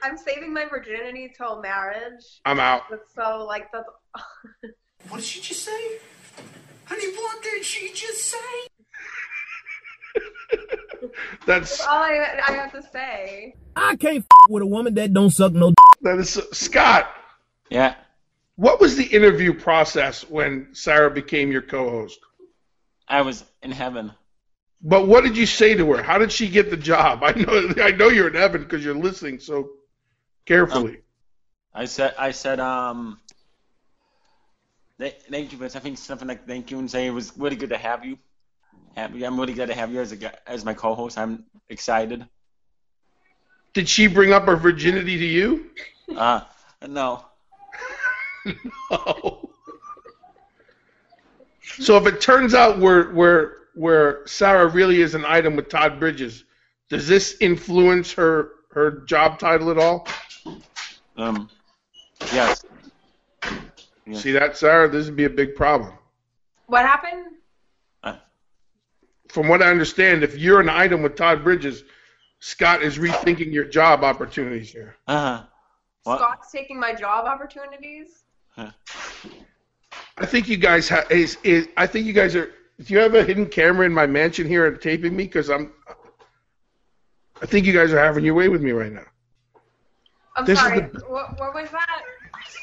I'm 0.02 0.16
saving 0.16 0.52
my 0.52 0.66
virginity 0.66 1.32
till 1.36 1.60
marriage. 1.60 2.40
I'm 2.44 2.60
out. 2.60 2.82
But 2.90 3.04
so, 3.14 3.44
like, 3.46 3.70
that's. 3.72 3.88
What 5.08 5.18
did 5.18 5.26
she 5.26 5.42
just 5.42 5.62
say? 5.62 5.98
Honey, 6.86 7.14
what 7.14 7.42
did 7.42 7.62
she 7.62 7.92
just 7.92 8.24
say? 8.24 8.38
That's 11.46 11.84
all 11.84 12.02
I, 12.02 12.40
I 12.46 12.52
have 12.52 12.72
to 12.72 12.82
say. 12.82 13.54
I 13.76 13.96
can't 13.96 14.18
f- 14.18 14.26
with 14.48 14.62
a 14.62 14.66
woman 14.66 14.94
that 14.94 15.12
don't 15.12 15.30
suck 15.30 15.52
no. 15.52 15.74
that 16.02 16.18
is 16.18 16.40
Scott. 16.52 17.08
Yeah. 17.70 17.94
What 18.56 18.80
was 18.80 18.96
the 18.96 19.04
interview 19.04 19.52
process 19.52 20.28
when 20.28 20.68
Sarah 20.72 21.10
became 21.10 21.50
your 21.50 21.62
co-host? 21.62 22.20
I 23.08 23.22
was 23.22 23.44
in 23.62 23.72
heaven. 23.72 24.12
But 24.86 25.08
what 25.08 25.24
did 25.24 25.34
you 25.34 25.46
say 25.46 25.74
to 25.74 25.92
her? 25.92 26.02
How 26.02 26.18
did 26.18 26.30
she 26.30 26.46
get 26.46 26.68
the 26.68 26.76
job? 26.76 27.22
I 27.24 27.32
know 27.32 27.72
I 27.82 27.90
know 27.92 28.08
you're 28.08 28.28
in 28.28 28.34
heaven 28.34 28.62
because 28.62 28.84
you're 28.84 28.94
listening 28.94 29.40
so 29.40 29.70
carefully. 30.44 30.98
I 31.72 31.86
said, 31.86 32.14
I 32.18 32.30
said, 32.30 32.60
um, 32.60 33.18
thank 35.00 35.50
you, 35.52 35.58
but 35.58 35.74
I 35.74 35.78
think 35.80 35.98
something 35.98 36.28
like 36.28 36.46
thank 36.46 36.70
you 36.70 36.78
and 36.78 36.88
say 36.88 37.06
it 37.06 37.10
was 37.10 37.36
really 37.36 37.56
good 37.56 37.70
to 37.70 37.78
have 37.78 38.04
you. 38.04 38.18
Happy, 38.94 39.24
I'm 39.24 39.40
really 39.40 39.54
glad 39.54 39.66
to 39.66 39.74
have 39.74 39.90
you 39.90 40.00
as 40.00 40.12
a 40.12 40.48
as 40.48 40.64
my 40.64 40.74
co-host. 40.74 41.16
I'm 41.16 41.44
excited. 41.70 42.26
Did 43.72 43.88
she 43.88 44.06
bring 44.06 44.32
up 44.32 44.44
her 44.44 44.54
virginity 44.54 45.18
to 45.18 45.24
you? 45.24 45.70
Uh, 46.14 46.42
no. 46.86 47.24
no. 48.90 49.50
So 51.78 51.96
if 51.96 52.06
it 52.06 52.20
turns 52.20 52.54
out 52.54 52.78
where 52.78 53.10
where 53.10 53.63
where 53.74 54.26
Sarah 54.26 54.66
really 54.66 55.00
is 55.00 55.14
an 55.14 55.24
item 55.24 55.56
with 55.56 55.68
Todd 55.68 55.98
Bridges, 55.98 56.44
does 56.88 57.08
this 57.08 57.36
influence 57.40 58.12
her 58.12 58.50
her 58.70 59.02
job 59.06 59.38
title 59.38 59.70
at 59.70 59.78
all? 59.78 60.08
Um, 61.16 61.48
yes. 62.32 62.64
See 64.12 64.32
that, 64.32 64.56
Sarah? 64.56 64.88
This 64.88 65.06
would 65.06 65.16
be 65.16 65.24
a 65.24 65.30
big 65.30 65.54
problem. 65.54 65.92
What 66.66 66.82
happened? 66.84 67.34
From 69.34 69.48
what 69.48 69.64
I 69.64 69.68
understand, 69.68 70.22
if 70.22 70.38
you're 70.38 70.60
an 70.60 70.68
item 70.68 71.02
with 71.02 71.16
Todd 71.16 71.42
Bridges, 71.42 71.82
Scott 72.38 72.84
is 72.84 72.98
rethinking 72.98 73.52
your 73.52 73.64
job 73.64 74.04
opportunities 74.04 74.70
here. 74.70 74.94
Uh 75.08 75.42
huh. 76.04 76.16
Scott's 76.16 76.52
taking 76.52 76.78
my 76.78 76.94
job 76.94 77.26
opportunities. 77.26 78.22
Huh. 78.50 78.70
I 80.18 80.26
think 80.26 80.48
you 80.48 80.56
guys 80.56 80.88
have. 80.88 81.10
Is, 81.10 81.36
is 81.42 81.66
I 81.76 81.88
think 81.88 82.06
you 82.06 82.12
guys 82.12 82.36
are. 82.36 82.52
Do 82.82 82.92
you 82.92 82.98
have 83.00 83.14
a 83.14 83.22
hidden 83.22 83.46
camera 83.46 83.86
in 83.86 83.92
my 83.92 84.06
mansion 84.06 84.46
here 84.46 84.66
and 84.66 84.80
taping 84.80 85.14
me? 85.16 85.24
Because 85.24 85.48
I'm. 85.50 85.72
I 87.40 87.46
think 87.46 87.66
you 87.66 87.72
guys 87.72 87.92
are 87.92 87.98
having 87.98 88.24
your 88.24 88.34
way 88.34 88.48
with 88.48 88.62
me 88.62 88.72
right 88.72 88.92
now. 88.92 89.04
I'm 90.36 90.44
This 90.44 90.58
is 90.58 90.64
sorry. 90.64 90.80
the- 90.80 91.00
What, 91.08 91.38
what 91.38 91.54
was 91.54 91.68
that? 91.70 92.02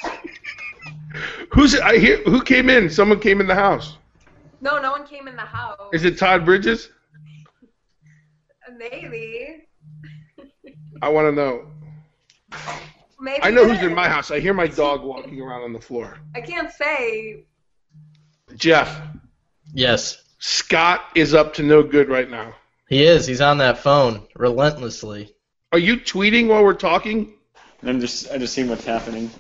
Who's 1.53 1.75
I 1.79 1.97
hear? 1.97 2.17
Who 2.23 2.41
came 2.41 2.69
in? 2.69 2.89
Someone 2.89 3.19
came 3.19 3.39
in 3.41 3.47
the 3.47 3.55
house. 3.55 3.97
No, 4.61 4.79
no 4.81 4.91
one 4.91 5.05
came 5.05 5.27
in 5.27 5.35
the 5.35 5.41
house. 5.41 5.77
Is 5.93 6.03
it 6.05 6.17
Todd 6.17 6.45
Bridges? 6.45 6.89
Maybe. 8.77 9.65
I 11.01 11.09
want 11.09 11.27
to 11.27 11.31
know. 11.31 11.67
Maybe. 13.19 13.43
I 13.43 13.49
know 13.51 13.67
who's 13.67 13.81
in 13.83 13.93
my 13.93 14.07
house. 14.07 14.31
I 14.31 14.39
hear 14.39 14.53
my 14.53 14.67
dog 14.67 15.03
walking 15.03 15.41
around 15.41 15.63
on 15.63 15.73
the 15.73 15.79
floor. 15.81 16.17
I 16.35 16.41
can't 16.41 16.71
say. 16.71 17.43
Jeff, 18.55 19.01
Yes, 19.73 20.21
Scott 20.39 21.01
is 21.15 21.33
up 21.33 21.53
to 21.55 21.63
no 21.63 21.83
good 21.83 22.09
right 22.09 22.29
now. 22.29 22.53
he 22.89 23.03
is. 23.03 23.25
He's 23.27 23.41
on 23.41 23.59
that 23.59 23.77
phone 23.79 24.27
relentlessly. 24.35 25.33
Are 25.71 25.79
you 25.79 25.97
tweeting 25.97 26.47
while 26.47 26.63
we're 26.63 26.73
talking? 26.73 27.33
I'm 27.83 27.99
just, 27.99 28.29
I 28.31 28.37
just 28.37 28.53
seeing 28.53 28.69
what's 28.69 28.85
happening. 28.85 29.31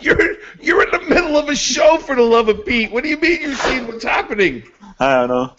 You're 0.00 0.36
you're 0.60 0.82
in 0.84 0.90
the 0.90 1.08
middle 1.08 1.36
of 1.36 1.48
a 1.48 1.56
show 1.56 1.96
for 1.98 2.14
the 2.14 2.22
love 2.22 2.48
of 2.48 2.64
Pete. 2.64 2.90
What 2.90 3.02
do 3.02 3.08
you 3.10 3.16
mean 3.16 3.40
you're 3.40 3.54
seeing 3.54 3.86
what's 3.86 4.04
happening? 4.04 4.62
I 5.00 5.14
don't 5.14 5.28
know. 5.28 5.54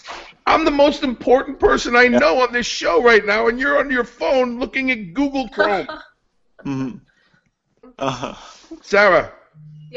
I'm 0.46 0.64
the 0.64 0.72
most 0.72 1.04
important 1.04 1.60
person 1.60 1.96
I 1.96 2.08
know 2.08 2.42
on 2.42 2.54
this 2.54 2.66
show 2.66 3.04
right 3.04 3.26
now, 3.26 3.48
and 3.48 3.60
you're 3.60 3.78
on 3.80 3.92
your 3.92 4.04
phone 4.04 4.60
looking 4.60 4.92
at 4.92 5.14
Google 5.14 5.50
Chrome. 5.50 5.88
hmm 6.64 6.92
uh-huh. 8.00 8.36
Sarah, 8.82 9.34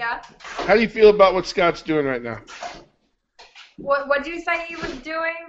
Yeah. 0.00 0.22
how 0.66 0.74
do 0.76 0.80
you 0.80 0.88
feel 0.88 1.10
about 1.10 1.34
what 1.34 1.46
Scott's 1.46 1.82
doing 1.82 2.06
right 2.06 2.22
now? 2.22 2.38
What 3.76 4.08
What 4.08 4.24
did 4.24 4.32
you 4.34 4.40
say 4.40 4.64
he 4.66 4.76
was 4.76 4.92
doing? 5.14 5.40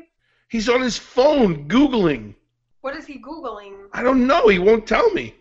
He's 0.49 0.67
on 0.67 0.81
his 0.81 0.97
phone 0.97 1.69
Googling. 1.69 2.35
What 2.81 2.93
is 2.97 3.05
he 3.05 3.15
googling? 3.21 3.75
I 3.93 4.03
don't 4.03 4.27
know. 4.27 4.47
He 4.49 4.59
won't 4.59 4.85
tell 4.85 5.09
me. 5.11 5.35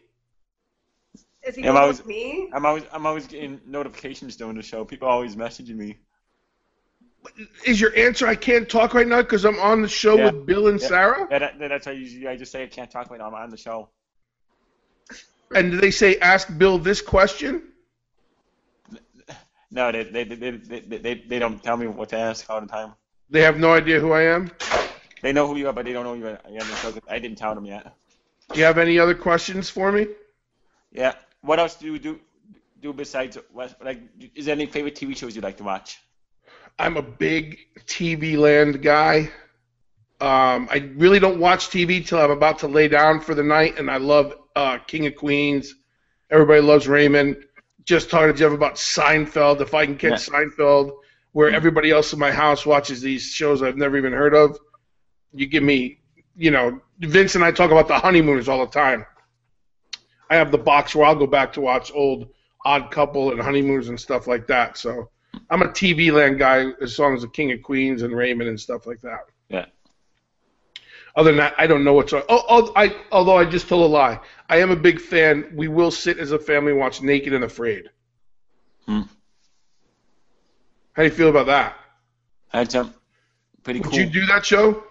Is 1.42 1.56
he 1.56 1.62
Yeah, 1.62 1.70
I'm 1.70 1.76
always- 1.78 2.04
me? 2.06 2.50
I'm 2.52 2.64
always 2.64 2.84
I'm 2.92 3.04
always 3.06 3.26
getting 3.26 3.60
notifications 3.66 4.36
during 4.36 4.56
the 4.56 4.62
show. 4.62 4.84
People 4.84 5.08
always 5.08 5.34
messaging 5.34 5.76
me. 5.84 5.98
Is 7.66 7.80
your 7.80 7.92
answer 7.96 8.28
I 8.28 8.36
can't 8.36 8.68
talk 8.68 8.94
right 8.94 9.08
now 9.08 9.22
because 9.22 9.44
I'm 9.44 9.58
on 9.58 9.82
the 9.82 9.88
show 9.88 10.16
Yeah. 10.16 10.26
with 10.30 10.46
Bill 10.46 10.68
and 10.68 10.80
Yeah. 10.80 10.86
Sarah? 10.86 11.26
Yeah, 11.30 11.38
that, 11.40 11.58
that's 11.58 11.86
why 11.86 11.92
usually 11.92 12.28
I 12.28 12.36
just 12.36 12.52
say 12.52 12.62
I 12.62 12.66
can't 12.68 12.90
talk 12.90 13.10
right 13.10 13.18
now. 13.18 13.26
I'm 13.26 13.34
on 13.34 13.50
the 13.50 13.56
show. 13.56 13.88
And 15.54 15.72
do 15.72 15.76
they 15.80 15.90
say 15.90 16.16
ask 16.18 16.46
Bill 16.56 16.78
this 16.78 17.00
question? 17.02 17.69
No, 19.70 19.92
they 19.92 20.04
they, 20.04 20.24
they, 20.24 20.50
they, 20.50 20.80
they, 20.80 21.14
they, 21.14 21.38
don't 21.38 21.62
tell 21.62 21.76
me 21.76 21.86
what 21.86 22.08
to 22.10 22.18
ask 22.18 22.48
all 22.50 22.60
the 22.60 22.66
time. 22.66 22.92
They 23.28 23.42
have 23.42 23.58
no 23.58 23.72
idea 23.72 24.00
who 24.00 24.12
I 24.12 24.22
am. 24.22 24.50
They 25.22 25.32
know 25.32 25.46
who 25.46 25.56
you 25.56 25.68
are, 25.68 25.72
but 25.72 25.84
they 25.84 25.92
don't 25.92 26.04
know 26.04 26.14
you 26.14 26.26
are 26.26 26.40
on 26.44 26.54
the 26.54 26.76
show 26.76 26.90
'cause 26.90 27.02
I 27.08 27.18
didn't 27.18 27.38
tell 27.38 27.54
them 27.54 27.64
yet. 27.64 27.94
Do 28.52 28.58
you 28.58 28.64
have 28.64 28.78
any 28.78 28.98
other 28.98 29.14
questions 29.14 29.70
for 29.70 29.92
me? 29.92 30.08
Yeah. 30.90 31.14
What 31.42 31.60
else 31.60 31.76
do 31.76 31.86
you 31.86 31.98
do 31.98 32.18
do 32.80 32.92
besides 32.92 33.38
like? 33.54 34.00
Is 34.34 34.46
there 34.46 34.54
any 34.54 34.66
favorite 34.66 34.96
TV 34.96 35.16
shows 35.16 35.36
you 35.36 35.42
like 35.42 35.58
to 35.58 35.64
watch? 35.64 35.98
I'm 36.78 36.96
a 36.96 37.02
big 37.02 37.58
TV 37.86 38.36
land 38.36 38.82
guy. 38.82 39.30
Um, 40.20 40.68
I 40.70 40.90
really 40.96 41.18
don't 41.18 41.38
watch 41.38 41.68
TV 41.68 42.04
till 42.06 42.18
I'm 42.18 42.30
about 42.30 42.58
to 42.60 42.68
lay 42.68 42.88
down 42.88 43.20
for 43.20 43.34
the 43.34 43.42
night, 43.42 43.78
and 43.78 43.90
I 43.90 43.98
love 43.98 44.34
uh, 44.56 44.78
King 44.78 45.06
of 45.06 45.16
Queens. 45.16 45.74
Everybody 46.30 46.60
loves 46.60 46.88
Raymond. 46.88 47.44
Just 47.84 48.10
talking 48.10 48.32
to 48.32 48.38
Jeff 48.38 48.52
about 48.52 48.74
Seinfeld. 48.74 49.60
If 49.60 49.74
I 49.74 49.86
can 49.86 49.96
catch 49.96 50.28
Seinfeld, 50.28 50.92
where 51.32 51.48
mm-hmm. 51.48 51.56
everybody 51.56 51.90
else 51.90 52.12
in 52.12 52.18
my 52.18 52.32
house 52.32 52.66
watches 52.66 53.00
these 53.00 53.22
shows 53.22 53.62
I've 53.62 53.76
never 53.76 53.96
even 53.96 54.12
heard 54.12 54.34
of, 54.34 54.58
you 55.32 55.46
give 55.46 55.62
me, 55.62 56.00
you 56.36 56.50
know, 56.50 56.80
Vince 56.98 57.34
and 57.34 57.44
I 57.44 57.52
talk 57.52 57.70
about 57.70 57.88
the 57.88 57.98
honeymooners 57.98 58.48
all 58.48 58.64
the 58.64 58.72
time. 58.72 59.06
I 60.28 60.36
have 60.36 60.50
the 60.50 60.58
box 60.58 60.94
where 60.94 61.06
I'll 61.06 61.16
go 61.16 61.26
back 61.26 61.52
to 61.54 61.60
watch 61.60 61.90
old 61.94 62.28
Odd 62.64 62.90
Couple 62.90 63.32
and 63.32 63.40
honeymooners 63.40 63.88
and 63.88 63.98
stuff 63.98 64.26
like 64.26 64.46
that. 64.48 64.76
So 64.76 65.10
I'm 65.48 65.62
a 65.62 65.66
TV 65.66 66.12
land 66.12 66.38
guy 66.38 66.66
as 66.80 66.98
long 66.98 67.14
as 67.14 67.22
the 67.22 67.28
King 67.28 67.52
of 67.52 67.62
Queens 67.62 68.02
and 68.02 68.14
Raymond 68.14 68.48
and 68.48 68.60
stuff 68.60 68.86
like 68.86 69.00
that. 69.00 69.20
Yeah. 69.48 69.66
Other 71.16 71.30
than 71.30 71.38
that, 71.38 71.54
I 71.58 71.66
don't 71.66 71.84
know 71.84 71.94
what's 71.94 72.12
on. 72.12 72.22
Oh, 72.28 72.44
oh, 72.48 72.72
I 72.76 72.96
although 73.10 73.36
I 73.36 73.44
just 73.44 73.68
told 73.68 73.82
a 73.82 73.92
lie. 73.92 74.20
I 74.50 74.56
am 74.56 74.72
a 74.72 74.76
big 74.76 75.00
fan. 75.00 75.48
We 75.54 75.68
will 75.68 75.92
sit 75.92 76.18
as 76.18 76.32
a 76.32 76.38
family 76.38 76.72
and 76.72 76.80
watch 76.80 77.00
Naked 77.00 77.32
and 77.32 77.44
Afraid. 77.44 77.88
Hmm. 78.84 79.02
How 80.92 81.02
do 81.02 81.04
you 81.04 81.14
feel 81.14 81.28
about 81.28 81.46
that? 81.46 81.76
That's 82.52 82.74
um, 82.74 82.92
pretty 83.62 83.78
Would 83.78 83.90
cool. 83.90 83.98
Would 83.98 84.12
you 84.12 84.20
do 84.20 84.26
that 84.26 84.44
show? 84.44 84.82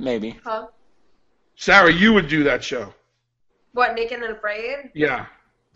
Maybe. 0.00 0.36
Huh? 0.42 0.66
Sarah, 1.54 1.92
you 1.92 2.12
would 2.12 2.26
do 2.26 2.42
that 2.42 2.64
show. 2.64 2.92
What, 3.72 3.94
Naked 3.94 4.20
and 4.20 4.36
Afraid? 4.36 4.90
Yeah. 4.94 5.26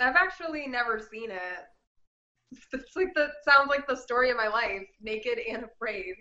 I've 0.00 0.16
actually 0.16 0.66
never 0.66 0.98
seen 0.98 1.30
it. 1.30 1.38
It's 2.72 2.96
like 2.96 3.14
the 3.14 3.28
sounds 3.48 3.68
like 3.68 3.86
the 3.86 3.96
story 3.96 4.30
of 4.30 4.36
my 4.36 4.48
life, 4.48 4.86
Naked 5.00 5.38
and 5.48 5.64
Afraid. 5.64 6.14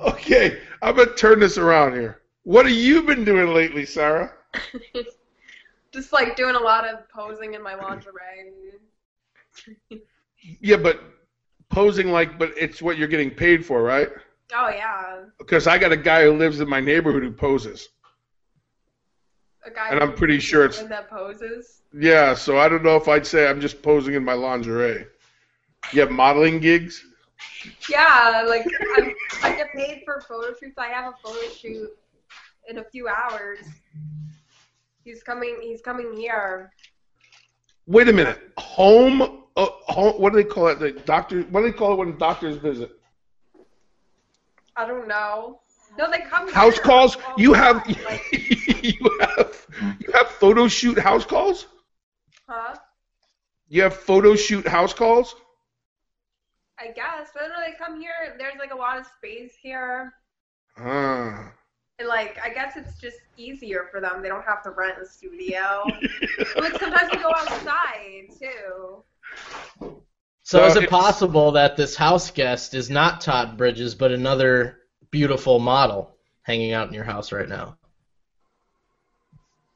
Okay, 0.00 0.60
I'm 0.82 0.96
gonna 0.96 1.14
turn 1.14 1.40
this 1.40 1.58
around 1.58 1.94
here. 1.94 2.20
What 2.44 2.66
have 2.66 2.74
you 2.74 3.02
been 3.02 3.24
doing 3.24 3.52
lately, 3.54 3.84
Sarah? 3.84 4.32
Just 5.92 6.12
like 6.12 6.36
doing 6.36 6.54
a 6.54 6.60
lot 6.60 6.86
of 6.86 7.08
posing 7.10 7.54
in 7.54 7.62
my 7.62 7.74
lingerie. 7.74 8.12
Yeah, 10.60 10.76
but 10.76 11.02
posing 11.68 12.10
like, 12.12 12.38
but 12.38 12.52
it's 12.56 12.80
what 12.80 12.96
you're 12.96 13.08
getting 13.08 13.30
paid 13.30 13.66
for, 13.66 13.82
right? 13.82 14.08
Oh 14.54 14.68
yeah, 14.70 15.24
Because 15.38 15.66
I 15.66 15.76
got 15.78 15.92
a 15.92 15.96
guy 15.96 16.22
who 16.24 16.32
lives 16.32 16.60
in 16.60 16.68
my 16.68 16.80
neighborhood 16.80 17.22
who 17.22 17.32
poses. 17.32 17.88
a 19.66 19.70
guy. 19.70 19.88
And 19.90 20.00
I'm 20.00 20.14
pretty 20.14 20.38
sure 20.38 20.64
it's- 20.64 20.82
that 20.88 21.10
poses. 21.10 21.82
Yeah, 21.92 22.34
so 22.34 22.56
I 22.58 22.68
don't 22.68 22.82
know 22.84 22.96
if 22.96 23.08
I'd 23.08 23.26
say 23.26 23.48
I'm 23.48 23.60
just 23.60 23.82
posing 23.82 24.14
in 24.14 24.24
my 24.24 24.32
lingerie. 24.34 25.06
You 25.92 26.00
have 26.00 26.10
modeling 26.10 26.60
gigs? 26.60 27.04
Yeah, 27.88 28.44
like 28.46 28.66
I'm, 28.96 29.12
I 29.42 29.56
get 29.56 29.72
paid 29.74 30.02
for 30.04 30.20
photo 30.20 30.54
shoots. 30.58 30.78
I 30.78 30.88
have 30.88 31.12
a 31.12 31.16
photo 31.22 31.48
shoot 31.52 31.90
in 32.68 32.78
a 32.78 32.84
few 32.84 33.08
hours. 33.08 33.58
He's 35.04 35.22
coming. 35.22 35.58
He's 35.62 35.80
coming 35.80 36.16
here. 36.16 36.70
Wait 37.86 38.08
a 38.08 38.12
minute. 38.12 38.38
Home, 38.58 39.22
uh, 39.56 39.66
home 39.86 40.20
what 40.20 40.32
do 40.32 40.42
they 40.42 40.48
call 40.48 40.68
it? 40.68 40.78
The 40.78 40.92
doctor. 40.92 41.42
What 41.44 41.62
do 41.62 41.70
they 41.70 41.76
call 41.76 41.94
it 41.94 41.96
when 41.96 42.18
doctors 42.18 42.56
visit? 42.56 42.90
I 44.76 44.86
don't 44.86 45.08
know. 45.08 45.60
No, 45.98 46.10
they 46.10 46.20
come. 46.20 46.52
House 46.52 46.74
here 46.74 46.84
calls. 46.84 47.16
all 47.16 47.34
You 47.38 47.54
have 47.54 47.76
Like, 48.04 48.22
you 48.82 49.18
have 49.20 49.66
you 49.98 50.12
have 50.12 50.28
photo 50.28 50.68
shoot 50.68 50.98
house 50.98 51.24
calls. 51.24 51.66
huh? 52.48 52.76
You 53.68 53.82
have 53.82 53.94
photo 53.94 54.36
shoot 54.36 54.66
house 54.66 54.92
calls. 54.92 55.34
I 56.80 56.92
guess. 56.92 57.30
But 57.34 57.48
no, 57.48 57.54
they 57.64 57.76
come 57.76 58.00
here. 58.00 58.34
There's 58.38 58.58
like 58.58 58.72
a 58.72 58.76
lot 58.76 58.98
of 58.98 59.06
space 59.06 59.52
here. 59.60 60.12
Ah. 60.78 61.52
And 61.98 62.08
like, 62.08 62.38
I 62.42 62.50
guess 62.50 62.76
it's 62.76 62.98
just 63.00 63.16
easier 63.36 63.88
for 63.90 64.00
them. 64.00 64.22
They 64.22 64.28
don't 64.28 64.44
have 64.44 64.62
to 64.62 64.70
rent 64.70 64.98
a 65.02 65.06
studio. 65.06 65.82
like 66.56 66.78
sometimes 66.78 67.10
we 67.10 67.18
go 67.18 67.32
outside 67.36 68.28
too. 68.38 69.02
So 69.80 70.02
So 70.44 70.64
is 70.66 70.76
it 70.76 70.88
possible 70.88 71.52
that 71.52 71.76
this 71.76 71.96
house 71.96 72.30
guest 72.30 72.74
is 72.74 72.88
not 72.88 73.20
Todd 73.20 73.56
Bridges, 73.56 73.94
but 73.94 74.12
another 74.12 74.78
beautiful 75.10 75.58
model 75.58 76.16
hanging 76.42 76.72
out 76.72 76.88
in 76.88 76.94
your 76.94 77.04
house 77.04 77.32
right 77.32 77.48
now? 77.48 77.76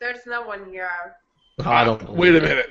There's 0.01 0.25
no 0.27 0.43
one 0.43 0.71
here. 0.71 0.91
Oh, 1.59 1.71
I 1.71 1.85
don't. 1.85 2.09
Wait 2.11 2.35
a 2.35 2.39
it. 2.39 2.43
minute. 2.43 2.71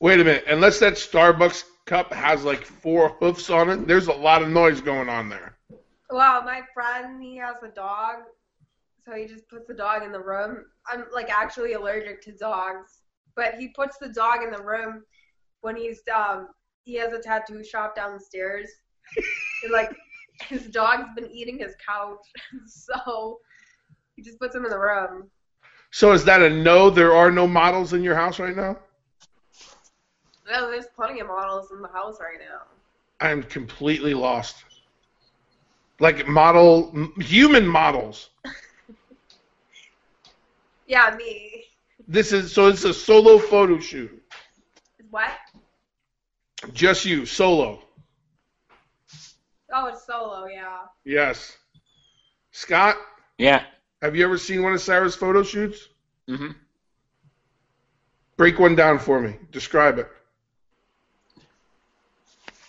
Wait 0.00 0.20
a 0.20 0.24
minute. 0.24 0.44
Unless 0.48 0.78
that 0.80 0.94
Starbucks 0.94 1.64
cup 1.86 2.12
has 2.12 2.44
like 2.44 2.64
four 2.64 3.10
hoofs 3.20 3.50
on 3.50 3.70
it, 3.70 3.86
there's 3.86 4.06
a 4.06 4.12
lot 4.12 4.42
of 4.42 4.48
noise 4.48 4.80
going 4.80 5.08
on 5.08 5.28
there. 5.28 5.56
Well, 6.10 6.42
my 6.42 6.62
friend, 6.72 7.22
he 7.22 7.36
has 7.36 7.56
a 7.62 7.68
dog, 7.68 8.16
so 9.04 9.14
he 9.14 9.26
just 9.26 9.48
puts 9.48 9.66
the 9.66 9.74
dog 9.74 10.02
in 10.02 10.12
the 10.12 10.20
room. 10.20 10.64
I'm 10.86 11.04
like 11.12 11.30
actually 11.30 11.72
allergic 11.74 12.22
to 12.22 12.32
dogs, 12.32 13.00
but 13.36 13.54
he 13.54 13.68
puts 13.68 13.98
the 13.98 14.08
dog 14.08 14.42
in 14.42 14.50
the 14.50 14.62
room 14.62 15.04
when 15.60 15.76
he's 15.76 16.02
um 16.14 16.48
he 16.84 16.94
has 16.94 17.12
a 17.12 17.18
tattoo 17.18 17.64
shop 17.64 17.96
downstairs. 17.96 18.68
and 19.62 19.72
like 19.72 19.94
his 20.42 20.66
dog's 20.66 21.08
been 21.14 21.30
eating 21.30 21.58
his 21.58 21.74
couch, 21.84 22.26
so 22.66 23.38
he 24.16 24.22
just 24.22 24.38
puts 24.38 24.54
him 24.54 24.64
in 24.64 24.70
the 24.70 24.78
room. 24.78 25.30
So 25.90 26.12
is 26.12 26.24
that 26.24 26.42
a 26.42 26.50
no? 26.50 26.90
There 26.90 27.14
are 27.14 27.30
no 27.30 27.46
models 27.46 27.92
in 27.92 28.02
your 28.02 28.14
house 28.14 28.38
right 28.38 28.56
now. 28.56 28.78
No, 30.50 30.70
there's 30.70 30.86
plenty 30.94 31.20
of 31.20 31.28
models 31.28 31.70
in 31.70 31.80
the 31.80 31.88
house 31.88 32.18
right 32.20 32.38
now. 32.38 32.62
I'm 33.20 33.42
completely 33.42 34.14
lost. 34.14 34.64
Like 36.00 36.26
model, 36.26 36.92
human 37.18 37.66
models. 37.66 38.30
Yeah, 40.86 41.14
me. 41.16 41.64
This 42.06 42.32
is 42.32 42.52
so. 42.52 42.66
It's 42.66 42.84
a 42.84 42.92
solo 42.92 43.38
photo 43.38 43.78
shoot. 43.78 44.22
What? 45.10 45.30
Just 46.72 47.04
you, 47.04 47.24
solo. 47.24 47.80
Oh, 49.72 49.86
it's 49.86 50.06
solo, 50.06 50.46
yeah. 50.46 50.80
Yes. 51.04 51.56
Scott, 52.52 52.96
Yeah. 53.38 53.64
have 54.02 54.14
you 54.14 54.24
ever 54.24 54.38
seen 54.38 54.62
one 54.62 54.72
of 54.72 54.80
Sarah's 54.80 55.16
photo 55.16 55.42
shoots? 55.42 55.88
Mm-hmm. 56.28 56.50
Break 58.36 58.58
one 58.58 58.74
down 58.76 58.98
for 58.98 59.20
me. 59.20 59.36
Describe 59.50 59.98
it. 59.98 60.08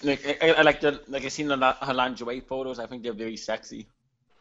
Like 0.05 0.37
I, 0.41 0.51
I 0.51 0.61
like 0.61 0.81
the 0.81 1.01
like 1.07 1.25
I 1.25 1.29
seen 1.29 1.47
the, 1.47 1.57
her 1.57 1.93
lingerie 1.93 2.39
photos. 2.41 2.79
I 2.79 2.85
think 2.85 3.03
they're 3.03 3.13
very 3.13 3.37
sexy. 3.37 3.87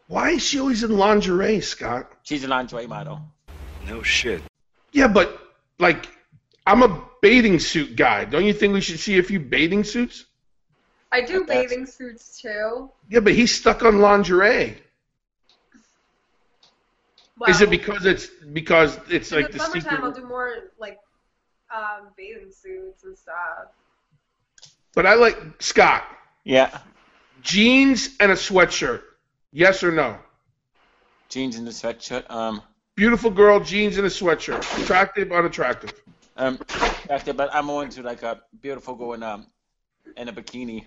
Why 0.07 0.31
is 0.31 0.42
she 0.42 0.61
always 0.61 0.83
in 0.85 0.96
lingerie, 0.96 1.61
Scott? 1.61 2.12
She's 2.22 2.44
a 2.44 2.48
lingerie 2.48 2.87
model. 2.87 3.20
No 3.87 4.03
shit. 4.03 4.42
Yeah, 4.92 5.09
but 5.09 5.40
like, 5.79 6.09
I'm 6.66 6.83
a 6.83 7.05
bathing 7.22 7.59
suit 7.59 7.96
guy. 7.96 8.27
Don't 8.27 8.44
you 8.44 8.53
think 8.53 8.74
we 8.74 8.83
should 8.83 9.00
see 9.00 9.18
a 9.18 9.22
few 9.22 9.40
bathing 9.40 9.83
suits? 9.83 10.27
I 11.11 11.22
do 11.22 11.44
That's- 11.46 11.70
bathing 11.70 11.87
suits 11.87 12.40
too. 12.40 12.90
Yeah, 13.09 13.20
but 13.20 13.33
he's 13.35 13.55
stuck 13.55 13.83
on 13.83 14.00
lingerie. 14.00 14.77
Well, 17.38 17.50
Is 17.50 17.61
it 17.61 17.70
because 17.70 18.05
it's 18.05 18.29
because 18.53 18.98
it's 19.09 19.33
in 19.33 19.42
like 19.42 19.50
the 19.50 19.59
the 19.59 19.64
summertime, 19.64 20.05
I'll 20.05 20.12
do 20.12 20.27
more 20.27 20.55
like 20.79 21.00
um, 21.74 22.09
bathing 22.16 22.53
suits 22.53 23.03
and 23.05 23.18
stuff. 23.18 23.68
But 24.94 25.07
I 25.07 25.14
like 25.14 25.37
Scott. 25.61 26.04
Yeah. 26.44 26.78
Jeans 27.42 28.11
and 28.20 28.30
a 28.30 28.37
sweatshirt. 28.37 29.02
Yes 29.52 29.83
or 29.83 29.92
no? 29.92 30.18
Jeans 31.28 31.57
and 31.57 31.66
a 31.68 31.70
sweatshirt. 31.70 32.30
Um. 32.30 32.62
Beautiful 32.96 33.30
girl, 33.30 33.59
jeans 33.59 33.96
and 33.98 34.07
a 34.07 34.11
sweatshirt. 34.11 34.61
Attractive, 34.83 35.33
unattractive. 35.33 35.92
Um. 36.37 36.59
After, 37.11 37.33
but 37.33 37.54
I'm 37.54 37.66
more 37.66 37.83
into 37.83 38.02
like 38.02 38.22
a 38.22 38.40
beautiful 38.61 38.94
girl 38.94 39.14
in 39.14 39.22
um 39.22 39.46
in 40.16 40.28
a 40.28 40.33
bikini 40.33 40.85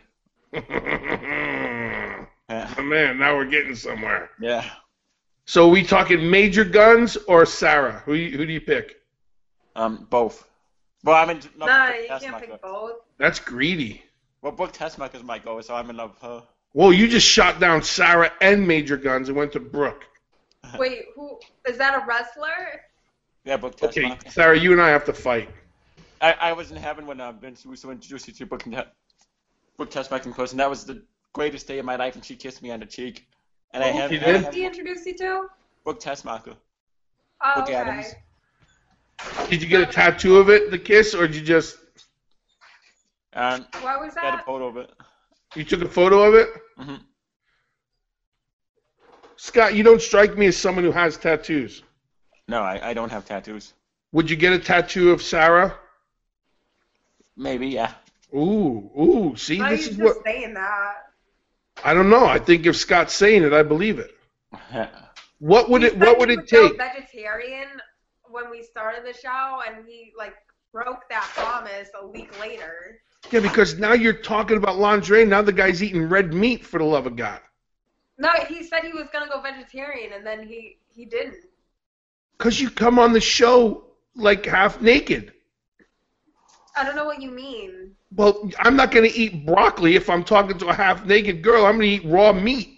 Oh, 2.50 2.82
man, 2.82 3.20
now 3.20 3.36
we're 3.36 3.46
getting 3.46 3.76
somewhere. 3.76 4.30
Yeah. 4.40 4.70
So, 5.46 5.68
are 5.68 5.72
we 5.72 5.84
talking 5.84 6.30
Major 6.30 6.64
Gunns 6.64 7.18
or 7.28 7.46
Sarah? 7.46 8.02
Who 8.06 8.14
who 8.14 8.46
do 8.46 8.54
you 8.54 8.62
pick? 8.62 8.96
Um, 9.76 10.08
both. 10.10 10.48
Well, 11.08 11.16
I'm 11.16 11.30
in. 11.30 11.40
No, 11.58 11.68
Nah, 11.68 11.86
Brooke 11.88 12.02
you 12.02 12.08
can't 12.20 12.42
pick 12.42 12.62
both. 12.62 12.92
That's 13.18 13.40
greedy. 13.40 14.04
Well, 14.42 14.52
Brooke 14.52 14.74
Tessmacher's 14.74 15.24
my 15.24 15.40
go, 15.40 15.62
so 15.62 15.74
I'm 15.74 15.90
in 15.90 15.96
love 15.96 16.12
with 16.12 16.22
her. 16.22 16.44
Whoa, 16.74 16.90
you 16.90 17.08
just 17.08 17.26
shot 17.26 17.62
down 17.62 17.82
Sarah 17.82 18.30
and 18.42 18.68
Major 18.68 18.98
Gunns 18.98 19.30
and 19.30 19.38
went 19.38 19.54
to 19.54 19.62
Brooke. 19.62 20.04
Wait, 20.78 21.06
who 21.16 21.40
is 21.66 21.78
that? 21.78 21.96
A 21.96 22.06
wrestler? 22.06 22.82
Yeah, 23.46 23.56
Brooke 23.56 23.82
Okay, 23.82 24.18
Sarah, 24.28 24.60
you 24.60 24.74
and 24.74 24.82
I 24.82 24.90
have 24.90 25.06
to 25.06 25.14
fight. 25.14 25.50
I, 26.20 26.34
I 26.34 26.52
was 26.54 26.72
in 26.72 26.78
heaven 26.78 27.08
when 27.08 27.22
uh, 27.22 27.32
Vince 27.32 27.66
Russo 27.66 27.90
introduced 27.90 28.28
you 28.28 28.34
to 28.34 28.46
Brooke, 28.46 28.64
Te- 28.64 28.82
Brooke 29.78 29.92
Tessmacher 29.92 30.26
in 30.26 30.34
person. 30.34 30.58
That 30.58 30.70
was 30.70 30.84
the 30.84 31.02
greatest 31.32 31.68
day 31.70 31.80
of 31.80 31.86
my 31.86 31.96
life, 31.96 32.16
and 32.16 32.26
she 32.26 32.36
kissed 32.36 32.62
me 32.62 32.70
on 32.72 32.82
the 32.82 32.86
cheek. 32.86 33.26
And 33.72 33.82
I 33.82 33.88
have 33.88 34.12
She 34.12 34.20
did 34.20 34.44
did? 34.44 34.54
he 34.54 34.66
introduce 34.66 35.06
you 35.06 35.16
to? 35.20 35.46
Brooke 35.86 36.02
Tessmacher. 36.02 36.58
Oh, 37.42 37.52
Brooke 37.56 37.66
okay. 37.70 37.76
Adams. 37.76 38.14
Did 39.50 39.62
you 39.62 39.68
get 39.70 39.82
a 39.82 39.86
tattoo 39.86 40.38
of 40.38 40.50
it, 40.50 40.72
the 40.72 40.78
kiss, 40.80 41.16
or 41.16 41.28
did 41.28 41.36
you 41.38 41.42
just 41.44 41.78
And 43.34 43.66
What 43.82 44.00
was 44.02 44.18
I 44.18 44.26
had 44.26 44.34
a 44.36 44.44
photo 44.44 44.68
of 44.68 44.78
it. 44.78 44.92
you 45.56 45.64
took 45.64 45.82
a 45.82 45.90
photo 45.90 46.24
of 46.24 46.36
it? 46.36 46.50
hmm 46.78 46.96
Scott, 49.38 49.76
you 49.76 49.84
don't 49.84 50.02
strike 50.02 50.38
me 50.38 50.48
as 50.48 50.58
someone 50.58 50.84
who 50.84 50.92
has 50.92 51.18
tattoos. 51.18 51.84
No, 52.48 52.62
I, 52.62 52.90
I 52.90 52.94
don't 52.94 53.12
have 53.12 53.26
tattoos. 53.26 53.74
Would 54.12 54.30
you 54.30 54.36
get 54.36 54.54
a 54.54 54.60
tattoo 54.60 55.12
of 55.12 55.22
Sarah? 55.22 55.78
Maybe, 57.38 57.68
yeah. 57.68 57.94
Ooh, 58.36 58.90
ooh. 59.00 59.36
See, 59.38 59.60
No, 59.60 59.70
this 59.70 59.86
he's 59.86 59.88
is 59.88 59.98
just 59.98 60.00
what 60.00 60.18
saying 60.24 60.54
that. 60.54 60.96
I 61.84 61.94
don't 61.94 62.10
know. 62.10 62.26
I 62.26 62.40
think 62.40 62.66
if 62.66 62.76
Scott's 62.76 63.14
saying 63.14 63.44
it, 63.44 63.54
I 63.54 63.64
believe 63.64 64.00
it. 64.00 64.12
What 65.40 65.70
would 65.70 65.84
He 65.84 65.86
it? 65.86 65.98
What 65.98 66.20
would 66.20 66.30
it 66.30 66.48
was 66.48 66.48
take? 66.48 66.74
Vegetarian 66.78 67.68
when 68.38 68.52
we 68.52 68.62
started 68.62 69.04
the 69.04 69.18
show, 69.18 69.62
and 69.68 69.84
he 69.88 70.14
like 70.16 70.36
broke 70.72 71.10
that 71.10 71.28
promise 71.34 71.90
a 72.00 72.08
week 72.08 72.40
later. 72.40 73.02
Yeah, 73.32 73.40
because 73.40 73.80
now 73.80 73.94
you're 73.94 74.14
talking 74.14 74.58
about 74.58 74.78
lingerie. 74.78 75.26
Now 75.26 75.42
the 75.42 75.52
guy's 75.52 75.82
eating 75.82 76.08
red 76.08 76.34
meat 76.34 76.64
for 76.64 76.78
the 76.78 76.86
love 76.86 77.08
of 77.08 77.16
God. 77.16 77.42
No, 78.20 78.30
he 78.48 78.64
said 78.64 78.84
he 78.84 78.94
was 78.94 79.08
gonna 79.12 79.28
go 79.28 79.42
vegetarian, 79.42 80.14
and 80.14 80.26
then 80.26 80.48
he 80.48 80.78
he 80.88 81.06
didn't. 81.06 81.46
Because 82.38 82.62
you 82.62 82.70
come 82.70 83.00
on 83.00 83.12
the 83.12 83.20
show 83.20 83.86
like 84.16 84.46
half 84.46 84.82
naked. 84.82 85.34
I 86.76 86.84
don't 86.84 86.96
know 86.96 87.06
what 87.06 87.22
you 87.22 87.32
mean. 87.32 87.96
Well, 88.16 88.50
I'm 88.60 88.76
not 88.76 88.92
going 88.92 89.10
to 89.10 89.18
eat 89.18 89.48
broccoli 89.48 89.96
if 89.96 90.12
I'm 90.12 90.24
talking 90.24 90.60
to 90.60 90.68
a 90.68 90.74
half 90.74 91.06
naked 91.06 91.42
girl. 91.42 91.66
I'm 91.66 91.78
going 91.80 92.00
to 92.00 92.08
eat 92.08 92.12
raw 92.12 92.32
meat. 92.32 92.77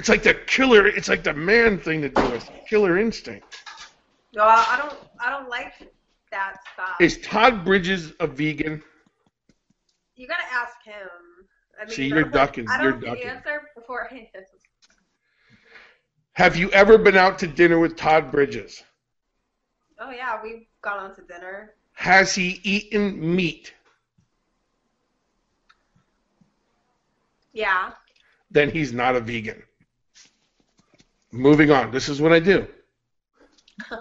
It's 0.00 0.08
like 0.08 0.22
the 0.22 0.32
killer. 0.32 0.86
It's 0.86 1.10
like 1.10 1.22
the 1.22 1.34
man 1.34 1.76
thing 1.78 2.00
to 2.00 2.08
do. 2.08 2.22
It's 2.32 2.48
killer 2.66 2.96
instinct. 2.96 3.62
No, 4.34 4.44
I 4.44 4.78
don't. 4.80 4.98
I 5.20 5.28
don't 5.28 5.50
like 5.50 5.74
that 6.30 6.54
stuff. 6.72 6.96
Is 7.00 7.18
Todd 7.18 7.66
Bridges 7.66 8.14
a 8.18 8.26
vegan? 8.26 8.82
you 10.16 10.26
gotta 10.26 10.50
ask 10.54 10.82
him. 10.82 10.94
I 11.78 11.84
mean, 11.84 11.94
See, 11.94 12.04
I 12.04 12.06
you're 12.08 12.22
don't- 12.22 12.32
ducking, 12.32 12.66
I 12.70 12.82
you're 12.82 12.92
don't 12.92 13.04
ducking. 13.04 13.24
answer 13.24 13.60
beforehand. 13.76 14.26
Have 16.32 16.56
you 16.56 16.70
ever 16.70 16.96
been 16.96 17.16
out 17.16 17.38
to 17.40 17.46
dinner 17.46 17.78
with 17.78 17.94
Todd 17.96 18.30
Bridges? 18.30 18.82
Oh 19.98 20.10
yeah, 20.10 20.40
we've 20.42 20.64
gone 20.80 21.10
out 21.10 21.16
to 21.16 21.22
dinner. 21.22 21.74
Has 21.92 22.34
he 22.34 22.58
eaten 22.62 23.36
meat? 23.36 23.74
Yeah. 27.52 27.90
Then 28.50 28.70
he's 28.70 28.94
not 28.94 29.14
a 29.14 29.20
vegan. 29.20 29.62
Moving 31.32 31.70
on. 31.70 31.90
This 31.90 32.08
is 32.08 32.20
what 32.20 32.32
I 32.32 32.40
do. 32.40 32.66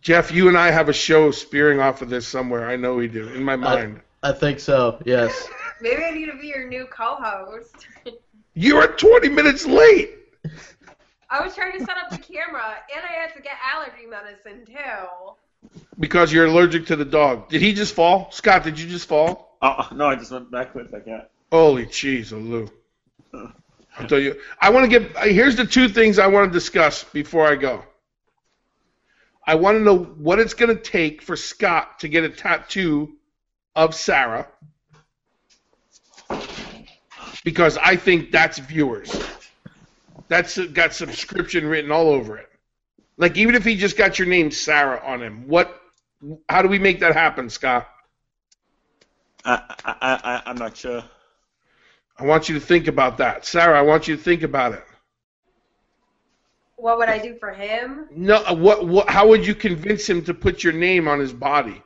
Jeff, 0.00 0.32
you 0.32 0.48
and 0.48 0.56
I 0.56 0.70
have 0.70 0.88
a 0.88 0.92
show 0.92 1.30
spearing 1.30 1.80
off 1.80 2.02
of 2.02 2.08
this 2.08 2.28
somewhere. 2.28 2.68
I 2.68 2.76
know 2.76 2.94
we 2.94 3.08
do. 3.08 3.28
In 3.28 3.42
my 3.42 3.56
mind. 3.56 4.00
I 4.22 4.32
think 4.32 4.60
so. 4.60 5.00
Yes. 5.04 5.48
Maybe 5.80 6.04
I 6.04 6.10
need 6.10 6.26
to 6.26 6.38
be 6.38 6.48
your 6.48 6.68
new 6.68 6.86
co-host. 6.86 7.86
You're 8.54 8.86
20 8.88 9.28
minutes 9.28 9.66
late. 9.66 10.10
I 11.28 11.44
was 11.44 11.54
trying 11.54 11.72
to 11.72 11.80
set 11.80 11.96
up 11.98 12.10
the 12.10 12.18
camera, 12.18 12.76
and 12.94 13.04
I 13.04 13.12
had 13.12 13.34
to 13.34 13.42
get 13.42 13.52
allergy 13.74 14.06
medicine 14.08 14.64
too. 14.64 15.70
Because 15.98 16.32
you're 16.32 16.46
allergic 16.46 16.86
to 16.86 16.96
the 16.96 17.04
dog. 17.04 17.48
Did 17.48 17.60
he 17.60 17.74
just 17.74 17.94
fall? 17.94 18.30
Scott, 18.30 18.62
did 18.62 18.78
you 18.78 18.88
just 18.88 19.08
fall? 19.08 19.58
Oh, 19.60 19.88
no, 19.92 20.06
I 20.06 20.14
just 20.14 20.30
went 20.30 20.50
backwards. 20.50 20.94
I 20.94 21.00
can't. 21.00 21.24
Holy 21.50 21.86
cheese, 21.86 22.32
Lou. 22.32 22.70
I'll 23.98 24.06
tell 24.06 24.20
you. 24.20 24.36
I 24.60 24.70
want 24.70 24.90
to 24.90 25.00
get. 25.00 25.16
Here's 25.24 25.56
the 25.56 25.64
two 25.64 25.88
things 25.88 26.18
I 26.18 26.26
want 26.26 26.52
to 26.52 26.58
discuss 26.58 27.04
before 27.04 27.46
I 27.46 27.56
go. 27.56 27.82
I 29.46 29.54
want 29.54 29.78
to 29.78 29.82
know 29.82 29.96
what 29.96 30.38
it's 30.38 30.54
going 30.54 30.76
to 30.76 30.82
take 30.82 31.22
for 31.22 31.36
Scott 31.36 32.00
to 32.00 32.08
get 32.08 32.24
a 32.24 32.28
tattoo 32.28 33.14
of 33.74 33.94
Sarah. 33.94 34.48
Because 37.44 37.78
I 37.78 37.94
think 37.94 38.32
that's 38.32 38.58
viewers. 38.58 39.16
That's 40.28 40.58
got 40.58 40.92
subscription 40.92 41.66
written 41.66 41.92
all 41.92 42.08
over 42.08 42.36
it. 42.38 42.50
Like 43.16 43.36
even 43.36 43.54
if 43.54 43.64
he 43.64 43.76
just 43.76 43.96
got 43.96 44.18
your 44.18 44.26
name 44.26 44.50
Sarah 44.50 45.00
on 45.04 45.22
him, 45.22 45.46
what? 45.46 45.80
How 46.48 46.62
do 46.62 46.68
we 46.68 46.78
make 46.78 47.00
that 47.00 47.14
happen, 47.14 47.48
Scott? 47.48 47.88
I, 49.44 49.62
I, 49.84 49.94
I, 50.02 50.42
I'm 50.46 50.56
not 50.56 50.76
sure. 50.76 51.04
I 52.18 52.24
want 52.24 52.48
you 52.48 52.54
to 52.54 52.60
think 52.60 52.86
about 52.86 53.18
that, 53.18 53.44
Sarah. 53.44 53.78
I 53.78 53.82
want 53.82 54.08
you 54.08 54.16
to 54.16 54.22
think 54.22 54.42
about 54.42 54.72
it. 54.72 54.84
What 56.76 56.98
would 56.98 57.08
I 57.08 57.18
do 57.18 57.36
for 57.38 57.52
him? 57.52 58.06
No, 58.10 58.36
uh, 58.36 58.54
what, 58.54 58.86
what? 58.86 59.08
How 59.08 59.28
would 59.28 59.46
you 59.46 59.54
convince 59.54 60.08
him 60.08 60.22
to 60.24 60.34
put 60.34 60.62
your 60.62 60.72
name 60.72 61.08
on 61.08 61.18
his 61.18 61.32
body? 61.32 61.82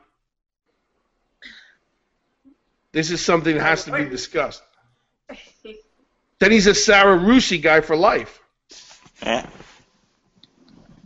This 2.91 3.09
is 3.09 3.23
something 3.23 3.55
that 3.55 3.63
has 3.63 3.85
to 3.85 3.91
be 3.91 4.05
discussed. 4.05 4.63
Then 6.39 6.51
he's 6.51 6.65
a 6.65 6.73
Sarah 6.73 7.19
Russi 7.19 7.61
guy 7.61 7.81
for 7.81 7.95
life. 7.95 8.41
Yeah. 9.21 9.45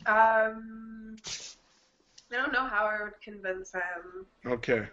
Um, 0.05 1.17
I 2.31 2.37
don't 2.37 2.53
know 2.53 2.65
how 2.65 2.85
I 2.85 3.03
would 3.03 3.19
convince 3.21 3.73
him. 3.73 4.25
Okay. 4.45 4.87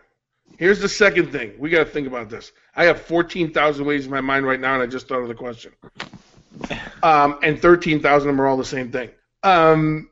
Here's 0.58 0.80
the 0.80 0.88
second 0.88 1.32
thing. 1.32 1.52
We 1.58 1.70
got 1.70 1.78
to 1.84 1.90
think 1.90 2.06
about 2.06 2.28
this. 2.30 2.52
I 2.76 2.84
have 2.84 3.00
14,000 3.02 3.84
ways 3.84 4.04
in 4.04 4.10
my 4.10 4.20
mind 4.20 4.46
right 4.46 4.60
now, 4.60 4.74
and 4.74 4.82
I 4.82 4.86
just 4.86 5.08
thought 5.08 5.20
of 5.22 5.28
the 5.28 5.34
question. 5.34 5.72
Um, 7.02 7.38
and 7.42 7.60
13,000 7.60 8.28
of 8.28 8.36
them 8.36 8.40
are 8.40 8.46
all 8.46 8.56
the 8.56 8.64
same 8.64 8.92
thing. 8.92 9.10
Um, 9.42 10.10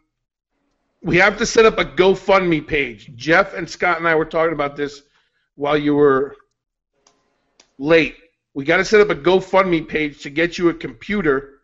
we 1.02 1.16
have 1.18 1.38
to 1.38 1.46
set 1.46 1.66
up 1.66 1.78
a 1.78 1.84
GoFundMe 1.84 2.66
page. 2.66 3.12
Jeff 3.16 3.54
and 3.54 3.68
Scott 3.68 3.98
and 3.98 4.08
I 4.08 4.14
were 4.14 4.24
talking 4.24 4.52
about 4.52 4.76
this 4.76 5.02
while 5.54 5.76
you 5.76 5.94
were 5.94 6.36
late. 7.78 8.16
We 8.54 8.64
got 8.64 8.78
to 8.78 8.84
set 8.84 9.00
up 9.00 9.10
a 9.10 9.14
GoFundMe 9.14 9.86
page 9.86 10.22
to 10.22 10.30
get 10.30 10.58
you 10.58 10.68
a 10.70 10.74
computer 10.74 11.60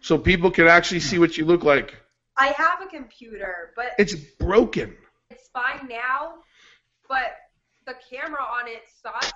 so 0.00 0.16
people 0.16 0.50
can 0.50 0.66
actually 0.68 1.00
see 1.00 1.18
what 1.18 1.36
you 1.36 1.44
look 1.44 1.64
like. 1.64 1.94
I 2.38 2.48
have 2.48 2.80
a 2.82 2.86
computer, 2.86 3.72
but 3.76 3.92
It's 3.98 4.14
broken. 4.14 4.96
it's 5.30 5.48
fine 5.48 5.88
now. 5.88 6.34
But 7.08 7.36
the 7.86 7.94
camera 8.10 8.42
on 8.42 8.68
it 8.68 8.82
sucks. 9.02 9.32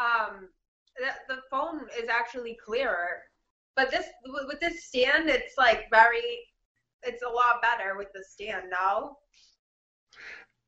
Um, 0.00 0.48
the, 0.96 1.34
the 1.34 1.40
phone 1.50 1.82
is 2.00 2.08
actually 2.08 2.58
clearer. 2.64 3.22
But 3.76 3.90
this 3.90 4.06
with 4.26 4.46
with 4.48 4.60
this 4.60 4.84
stand, 4.86 5.28
it's 5.28 5.56
like 5.58 5.88
very, 5.90 6.20
it's 7.04 7.22
a 7.22 7.28
lot 7.28 7.62
better 7.62 7.96
with 7.96 8.08
the 8.14 8.24
stand 8.28 8.70
now. 8.70 9.18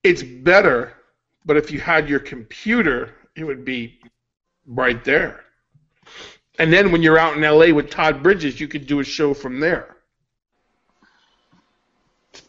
it's 0.04 0.22
better, 0.22 0.94
but 1.44 1.56
if 1.56 1.70
you 1.70 1.80
had 1.80 2.08
your 2.08 2.20
computer, 2.20 3.14
it 3.36 3.44
would 3.44 3.64
be 3.64 3.98
right 4.66 5.04
there. 5.04 5.44
And 6.58 6.72
then 6.72 6.92
when 6.92 7.02
you're 7.02 7.18
out 7.18 7.36
in 7.36 7.42
LA 7.42 7.74
with 7.74 7.90
Todd 7.90 8.22
Bridges, 8.22 8.60
you 8.60 8.68
could 8.68 8.86
do 8.86 9.00
a 9.00 9.04
show 9.04 9.34
from 9.34 9.60
there. 9.60 9.96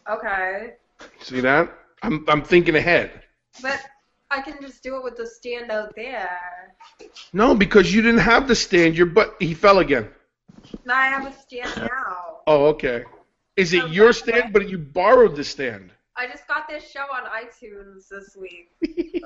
Okay, 0.08 0.74
See 1.20 1.40
that? 1.40 1.72
I'm 2.02 2.24
I'm 2.28 2.42
thinking 2.42 2.76
ahead. 2.76 3.21
But 3.60 3.80
I 4.30 4.40
can 4.40 4.56
just 4.62 4.82
do 4.82 4.96
it 4.96 5.04
with 5.04 5.16
the 5.16 5.26
stand 5.26 5.70
out 5.70 5.94
there. 5.94 6.74
No, 7.32 7.54
because 7.54 7.92
you 7.94 8.00
didn't 8.00 8.20
have 8.20 8.48
the 8.48 8.54
stand. 8.54 8.96
Your 8.96 9.06
butt 9.06 9.36
he 9.40 9.52
fell 9.52 9.80
again. 9.80 10.08
Now 10.86 10.96
I 10.96 11.06
have 11.06 11.26
a 11.26 11.32
stand 11.32 11.70
now. 11.76 12.38
Oh, 12.46 12.66
okay. 12.66 13.04
Is 13.56 13.74
it 13.74 13.90
your 13.90 14.12
stand, 14.14 14.52
but 14.52 14.68
you 14.70 14.78
borrowed 14.78 15.36
the 15.36 15.44
stand? 15.44 15.92
I 16.16 16.26
just 16.26 16.46
got 16.46 16.68
this 16.68 16.90
show 16.90 17.04
on 17.12 17.24
iTunes 17.24 18.08
this 18.08 18.36
week. 18.36 18.70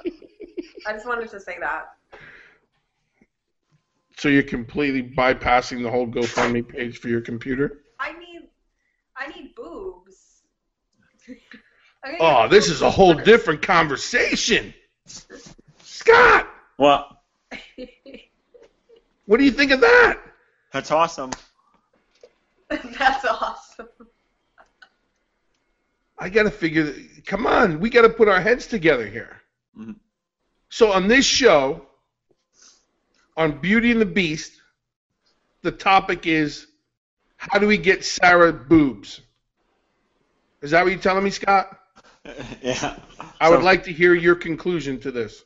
I 0.86 0.92
just 0.92 1.06
wanted 1.06 1.30
to 1.30 1.40
say 1.40 1.56
that. 1.60 1.94
So 4.18 4.28
you're 4.28 4.42
completely 4.42 5.02
bypassing 5.02 5.82
the 5.82 5.90
whole 5.90 6.06
GoFundMe 6.06 6.66
page 6.66 6.98
for 6.98 7.08
your 7.08 7.20
computer? 7.20 7.82
I 8.00 8.12
need, 8.12 8.48
I 9.16 9.28
need 9.28 9.54
boobs. 9.54 10.42
I 12.06 12.16
Oh, 12.20 12.48
this 12.48 12.68
is 12.68 12.82
a 12.82 12.90
whole 12.90 13.14
different 13.14 13.62
conversation. 13.62 14.72
Scott! 15.82 16.48
What? 16.76 17.08
What 19.28 19.38
do 19.38 19.44
you 19.44 19.50
think 19.50 19.72
of 19.72 19.80
that? 19.80 20.20
That's 20.72 20.92
awesome. 20.92 21.32
That's 22.70 23.24
awesome. 23.24 23.88
I 26.16 26.28
gotta 26.28 26.50
figure. 26.52 26.94
Come 27.24 27.44
on, 27.44 27.80
we 27.80 27.90
gotta 27.90 28.08
put 28.08 28.28
our 28.28 28.40
heads 28.40 28.68
together 28.68 29.04
here. 29.04 29.42
Mhm. 29.76 29.96
So 30.68 30.92
on 30.92 31.08
this 31.08 31.26
show, 31.26 31.86
on 33.36 33.58
Beauty 33.58 33.90
and 33.90 34.00
the 34.00 34.06
Beast, 34.06 34.52
the 35.62 35.72
topic 35.72 36.28
is 36.28 36.68
how 37.36 37.58
do 37.58 37.66
we 37.66 37.78
get 37.78 38.04
Sarah 38.04 38.52
boobs? 38.52 39.22
Is 40.62 40.70
that 40.70 40.84
what 40.84 40.92
you're 40.92 41.02
telling 41.02 41.24
me, 41.24 41.30
Scott? 41.30 41.76
yeah. 42.62 42.96
I 43.40 43.50
would 43.50 43.62
like 43.62 43.84
to 43.84 43.92
hear 43.92 44.14
your 44.14 44.34
conclusion 44.34 45.00
to 45.00 45.10
this. 45.10 45.44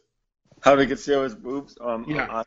How 0.61 0.75
to 0.75 0.87
get 0.87 0.99
Sarah's 0.99 1.35
boobs? 1.35 1.77
Um, 1.81 2.05
Yeah. 2.09 2.27
uh, 2.31 2.45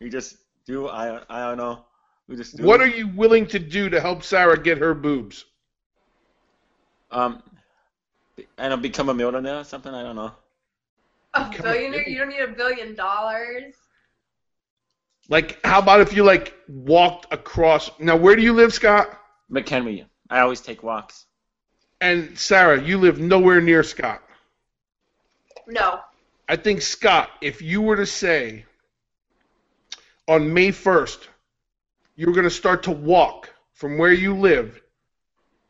you 0.00 0.08
just 0.08 0.36
do. 0.66 0.88
I 0.88 1.20
I 1.28 1.48
don't 1.48 1.58
know. 1.58 1.84
We 2.28 2.36
just 2.36 2.56
do. 2.56 2.62
What 2.62 2.80
are 2.80 2.86
you 2.86 3.08
willing 3.08 3.46
to 3.48 3.58
do 3.58 3.88
to 3.88 4.00
help 4.00 4.22
Sarah 4.22 4.60
get 4.60 4.78
her 4.78 4.94
boobs? 4.94 5.44
Um, 7.10 7.42
and 8.58 8.72
I'll 8.72 8.76
become 8.76 9.08
a 9.08 9.14
millionaire 9.14 9.58
or 9.58 9.64
something. 9.64 9.92
I 9.92 10.02
don't 10.02 10.16
know. 10.16 10.32
A 11.34 11.50
Come 11.52 11.62
billionaire? 11.62 12.08
You 12.08 12.18
don't 12.18 12.28
need 12.28 12.40
a 12.40 12.48
billion 12.48 12.94
dollars. 12.94 13.74
Like, 15.28 15.58
how 15.64 15.78
about 15.78 16.00
if 16.00 16.12
you 16.14 16.24
like 16.24 16.54
walked 16.68 17.32
across? 17.32 17.90
Now, 17.98 18.16
where 18.16 18.34
do 18.34 18.42
you 18.42 18.52
live, 18.52 18.72
Scott? 18.72 19.18
McHenry. 19.50 20.06
I 20.30 20.40
always 20.40 20.60
take 20.60 20.82
walks. 20.82 21.26
And 22.00 22.38
Sarah, 22.38 22.80
you 22.80 22.98
live 22.98 23.18
nowhere 23.18 23.60
near 23.60 23.82
Scott. 23.82 24.22
No. 25.66 26.00
I 26.48 26.56
think 26.56 26.80
Scott, 26.80 27.30
if 27.40 27.60
you 27.60 27.82
were 27.82 27.96
to 27.96 28.06
say 28.06 28.64
on 30.26 30.52
May 30.52 30.68
1st, 30.68 31.26
you're 32.16 32.32
going 32.32 32.44
to 32.44 32.50
start 32.50 32.84
to 32.84 32.90
walk 32.90 33.50
from 33.74 33.98
where 33.98 34.12
you 34.12 34.34
live 34.34 34.80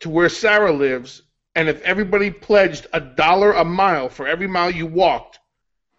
to 0.00 0.08
where 0.08 0.28
Sarah 0.28 0.72
lives, 0.72 1.22
and 1.54 1.68
if 1.68 1.80
everybody 1.82 2.30
pledged 2.30 2.86
a 2.92 3.00
dollar 3.00 3.52
a 3.52 3.64
mile 3.64 4.08
for 4.08 4.26
every 4.26 4.46
mile 4.46 4.70
you 4.70 4.86
walked, 4.86 5.40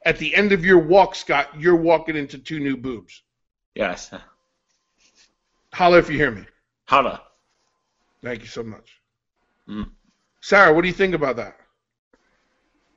at 0.05 0.17
the 0.17 0.33
end 0.33 0.51
of 0.53 0.63
your 0.63 0.79
walk, 0.79 1.15
Scott, 1.15 1.49
you're 1.57 1.75
walking 1.75 2.15
into 2.15 2.37
two 2.37 2.59
new 2.59 2.77
boobs. 2.77 3.21
Yes. 3.75 4.11
Holler 5.73 5.99
if 5.99 6.09
you 6.09 6.17
hear 6.17 6.31
me. 6.31 6.45
Holla. 6.85 7.21
Thank 8.23 8.41
you 8.41 8.47
so 8.47 8.63
much. 8.63 8.99
Mm. 9.67 9.89
Sarah, 10.41 10.73
what 10.73 10.81
do 10.81 10.87
you 10.87 10.93
think 10.93 11.13
about 11.13 11.35
that? 11.37 11.57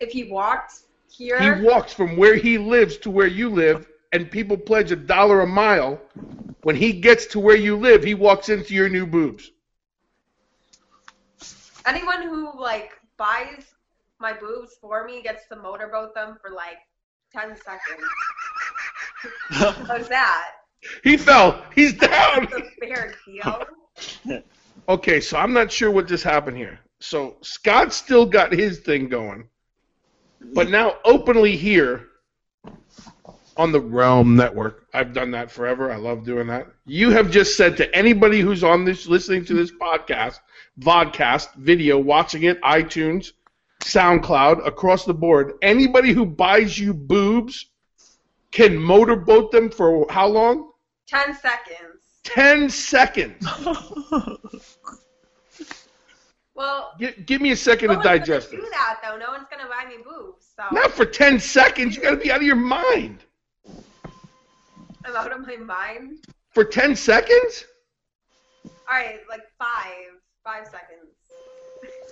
If 0.00 0.12
he 0.12 0.24
walked 0.24 0.80
here, 1.10 1.40
He 1.56 1.62
walks 1.62 1.92
from 1.92 2.16
where 2.16 2.34
he 2.36 2.58
lives 2.58 2.96
to 2.98 3.10
where 3.10 3.26
you 3.26 3.48
live, 3.48 3.86
and 4.12 4.30
people 4.30 4.56
pledge 4.56 4.90
a 4.92 4.96
dollar 4.96 5.40
a 5.40 5.46
mile. 5.46 6.00
When 6.62 6.76
he 6.76 6.92
gets 6.92 7.26
to 7.26 7.40
where 7.40 7.56
you 7.56 7.76
live, 7.76 8.04
he 8.04 8.14
walks 8.14 8.48
into 8.48 8.74
your 8.74 8.88
new 8.88 9.06
boobs. 9.06 9.50
anyone 11.86 12.22
who 12.22 12.60
like 12.60 12.92
buys 13.16 13.74
my 14.20 14.32
boobs 14.32 14.76
for 14.80 15.04
me 15.04 15.22
gets 15.22 15.46
to 15.48 15.56
motorboat 15.56 16.14
them 16.14 16.38
for 16.40 16.50
like 16.50 16.78
ten 17.32 17.56
seconds. 17.56 18.08
What's 19.88 20.08
that? 20.08 20.44
He 21.04 21.16
fell. 21.16 21.64
He's 21.74 21.92
down. 21.92 22.44
It's 22.44 22.54
a 22.54 22.86
fair 22.86 23.14
deal. 23.26 24.42
Okay, 24.88 25.20
so 25.20 25.38
I'm 25.38 25.52
not 25.52 25.70
sure 25.70 25.92
what 25.92 26.08
just 26.08 26.24
happened 26.24 26.56
here. 26.56 26.80
So 27.02 27.36
Scott 27.42 27.92
still 27.92 28.24
got 28.24 28.52
his 28.52 28.78
thing 28.78 29.08
going, 29.08 29.48
but 30.54 30.70
now 30.70 30.98
openly 31.04 31.56
here 31.56 32.06
on 33.56 33.72
the 33.72 33.80
Realm 33.80 34.36
Network, 34.36 34.86
I've 34.94 35.12
done 35.12 35.32
that 35.32 35.50
forever. 35.50 35.90
I 35.90 35.96
love 35.96 36.24
doing 36.24 36.46
that. 36.46 36.68
You 36.86 37.10
have 37.10 37.28
just 37.30 37.56
said 37.56 37.76
to 37.78 37.92
anybody 37.94 38.40
who's 38.40 38.62
on 38.62 38.84
this, 38.84 39.08
listening 39.08 39.44
to 39.46 39.54
this 39.54 39.72
podcast, 39.72 40.38
vodcast, 40.78 41.54
video, 41.56 41.98
watching 41.98 42.44
it, 42.44 42.60
iTunes, 42.62 43.32
SoundCloud, 43.80 44.64
across 44.64 45.04
the 45.04 45.12
board, 45.12 45.54
anybody 45.60 46.12
who 46.12 46.24
buys 46.24 46.78
you 46.78 46.94
boobs 46.94 47.66
can 48.52 48.76
motorboat 48.78 49.50
them 49.50 49.70
for 49.70 50.06
how 50.08 50.28
long? 50.28 50.70
Ten 51.08 51.34
seconds. 51.34 51.98
10 52.22 52.70
seconds. 52.70 53.44
Well, 56.62 56.92
Gi- 56.96 57.24
give 57.26 57.40
me 57.40 57.50
a 57.50 57.56
second 57.56 57.88
no 57.88 57.96
to 57.96 58.02
digest 58.04 58.52
do 58.52 58.60
that 58.70 59.00
though. 59.02 59.18
No 59.18 59.32
one's 59.32 59.48
gonna 59.50 59.68
buy 59.68 59.84
me 59.88 59.96
boobs, 60.04 60.46
so 60.56 60.62
Not 60.70 60.92
for 60.92 61.04
10 61.04 61.40
seconds. 61.40 61.96
You 61.96 62.02
got 62.02 62.12
to 62.12 62.16
be 62.16 62.30
out 62.30 62.36
of 62.36 62.44
your 62.44 62.54
mind. 62.54 63.24
I'm 65.04 65.16
out 65.16 65.32
of 65.32 65.44
my 65.44 65.56
mind. 65.56 66.18
For 66.54 66.62
10 66.62 66.94
seconds? 66.94 67.64
All 68.64 68.72
right, 68.92 69.18
like 69.28 69.40
five, 69.58 70.20
five 70.44 70.66
seconds. 70.66 71.10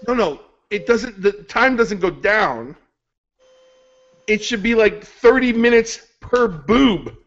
No, 0.08 0.14
no. 0.14 0.40
It 0.68 0.84
doesn't, 0.84 1.22
the 1.22 1.30
time 1.30 1.76
doesn't 1.76 2.00
go 2.00 2.10
down. 2.10 2.74
It 4.26 4.42
should 4.42 4.64
be 4.64 4.74
like 4.74 5.04
30 5.04 5.52
minutes 5.52 6.00
per 6.20 6.48
boob. 6.48 7.14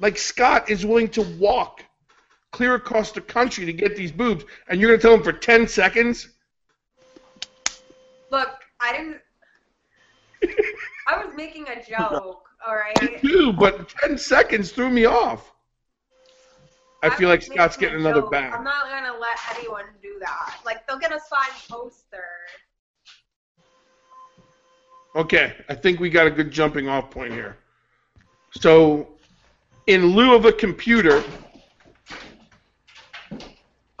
Like 0.00 0.18
Scott 0.18 0.68
is 0.68 0.84
willing 0.84 1.08
to 1.10 1.22
walk 1.38 1.84
clear 2.54 2.76
across 2.76 3.10
the 3.10 3.20
country 3.20 3.66
to 3.66 3.72
get 3.72 3.96
these 3.96 4.12
boobs, 4.12 4.44
and 4.68 4.80
you're 4.80 4.88
going 4.90 5.00
to 5.00 5.02
tell 5.02 5.16
them 5.16 5.24
for 5.24 5.32
10 5.32 5.66
seconds? 5.66 6.28
Look, 8.30 8.48
I 8.80 8.92
didn't. 8.92 9.20
I 11.08 11.24
was 11.24 11.34
making 11.36 11.66
a 11.66 11.82
joke. 11.82 12.44
All 12.66 12.76
right. 12.76 13.20
Dude, 13.20 13.58
but 13.58 13.88
10 13.88 14.16
seconds 14.16 14.70
threw 14.70 14.88
me 14.88 15.04
off. 15.04 15.52
I 17.02 17.10
feel 17.10 17.28
like 17.28 17.42
Scott's 17.42 17.76
getting 17.76 17.98
another 17.98 18.22
joke. 18.22 18.30
bag. 18.30 18.54
I'm 18.54 18.64
not 18.64 18.84
gonna 18.84 19.18
let 19.18 19.36
anyone 19.54 19.84
do 20.00 20.16
that. 20.20 20.56
Like 20.64 20.86
they'll 20.86 20.98
get 20.98 21.10
a 21.10 21.20
signed 21.28 21.60
poster. 21.68 22.24
Okay, 25.14 25.54
I 25.68 25.74
think 25.74 26.00
we 26.00 26.08
got 26.08 26.26
a 26.26 26.30
good 26.30 26.50
jumping 26.50 26.88
off 26.88 27.10
point 27.10 27.34
here. 27.34 27.58
So, 28.52 29.08
in 29.86 30.06
lieu 30.06 30.34
of 30.34 30.46
a 30.46 30.52
computer, 30.52 31.22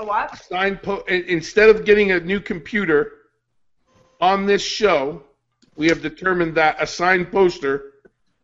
A 0.04 0.06
what? 0.06 0.44
sign 0.44 0.76
po- 0.76 1.02
instead 1.08 1.70
of 1.70 1.86
getting 1.86 2.12
a 2.12 2.20
new 2.20 2.38
computer 2.38 3.12
on 4.20 4.44
this 4.44 4.62
show, 4.62 5.22
we 5.76 5.88
have 5.88 6.02
determined 6.02 6.54
that 6.56 6.76
a 6.78 6.86
signed 6.86 7.32
poster 7.32 7.92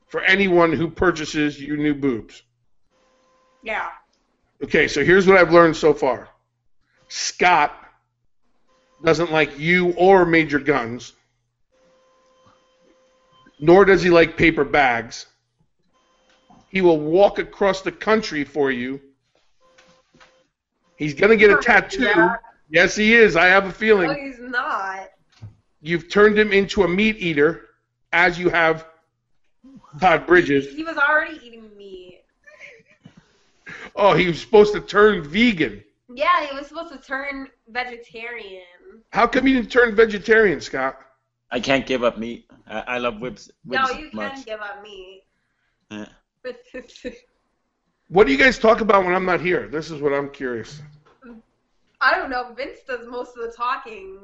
for 0.09 0.23
anyone 0.23 0.73
who 0.73 0.91
purchases 0.91 1.61
your 1.61 1.77
new 1.77 1.95
boobs. 1.95 2.43
Yeah. 3.63 3.91
Okay, 4.65 4.89
so 4.89 5.05
here's 5.05 5.27
what 5.27 5.37
I've 5.37 5.53
learned 5.53 5.77
so 5.77 5.93
far. 5.93 6.31
Scott 7.09 7.75
doesn't 9.05 9.31
like 9.31 9.59
you 9.59 9.93
or 9.93 10.25
Major 10.25 10.59
Gunns, 10.59 11.13
nor 13.59 13.85
does 13.85 14.03
he 14.03 14.09
like 14.09 14.37
paper 14.37 14.65
bags. 14.65 15.27
He 16.71 16.81
will 16.81 16.99
walk 16.99 17.39
across 17.39 17.83
the 17.83 17.93
country 17.93 18.45
for 18.45 18.71
you. 18.71 19.01
He's 21.01 21.15
going 21.15 21.31
to 21.31 21.37
get 21.37 21.51
a 21.51 21.57
tattoo. 21.57 22.03
Yeah. 22.03 22.37
Yes, 22.69 22.95
he 22.95 23.15
is. 23.15 23.35
I 23.35 23.47
have 23.47 23.65
a 23.65 23.73
feeling. 23.73 24.09
No, 24.09 24.15
he's 24.15 24.39
not. 24.39 25.09
You've 25.81 26.11
turned 26.11 26.39
him 26.39 26.53
into 26.53 26.83
a 26.83 26.89
meat 26.89 27.17
eater, 27.19 27.69
as 28.13 28.39
you 28.39 28.51
have 28.51 28.85
Todd 29.99 30.27
Bridges. 30.27 30.75
He 30.77 30.85
was 30.85 30.99
already 30.99 31.41
eating 31.43 31.75
meat. 31.75 32.21
Oh, 33.97 34.13
he 34.13 34.27
was 34.27 34.39
supposed 34.39 34.75
to 34.75 34.81
turn 34.81 35.25
vegan. 35.25 35.83
Yeah, 36.13 36.47
he 36.47 36.55
was 36.55 36.67
supposed 36.67 36.93
to 36.93 36.99
turn 36.99 37.49
vegetarian. 37.69 38.63
How 39.09 39.27
come 39.27 39.47
you 39.47 39.55
didn't 39.55 39.73
turn 39.73 39.97
vegetarian, 39.97 40.61
Scott? 40.61 40.99
I 41.51 41.61
can't 41.61 41.87
give 41.87 42.05
up 42.05 42.19
meat. 42.19 42.45
I, 42.69 42.81
I 42.81 42.99
love 42.99 43.21
whips. 43.21 43.51
No, 43.65 43.89
you 43.89 44.11
much. 44.13 44.35
can 44.35 44.43
give 44.43 44.61
up 44.61 44.83
meat. 44.83 45.23
Yeah. 45.91 46.09
What 48.11 48.27
do 48.27 48.33
you 48.33 48.39
guys 48.39 48.59
talk 48.59 48.81
about 48.81 49.05
when 49.05 49.15
I'm 49.15 49.25
not 49.25 49.41
here? 49.41 49.69
This 49.69 49.91
is 49.91 50.03
what 50.03 50.13
I'm 50.13 50.29
curious. 50.31 50.83
I 52.01 52.17
don't 52.17 52.29
know. 52.29 52.53
Vince 52.57 52.81
does 52.87 53.07
most 53.09 53.37
of 53.37 53.45
the 53.45 53.53
talking. 53.57 54.19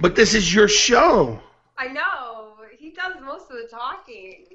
But 0.00 0.16
this 0.16 0.32
is 0.34 0.52
your 0.54 0.68
show. 0.68 1.38
I 1.76 1.88
know. 1.88 2.54
He 2.78 2.90
does 2.92 3.16
most 3.22 3.50
of 3.50 3.58
the 3.58 3.68
talking. 3.70 4.46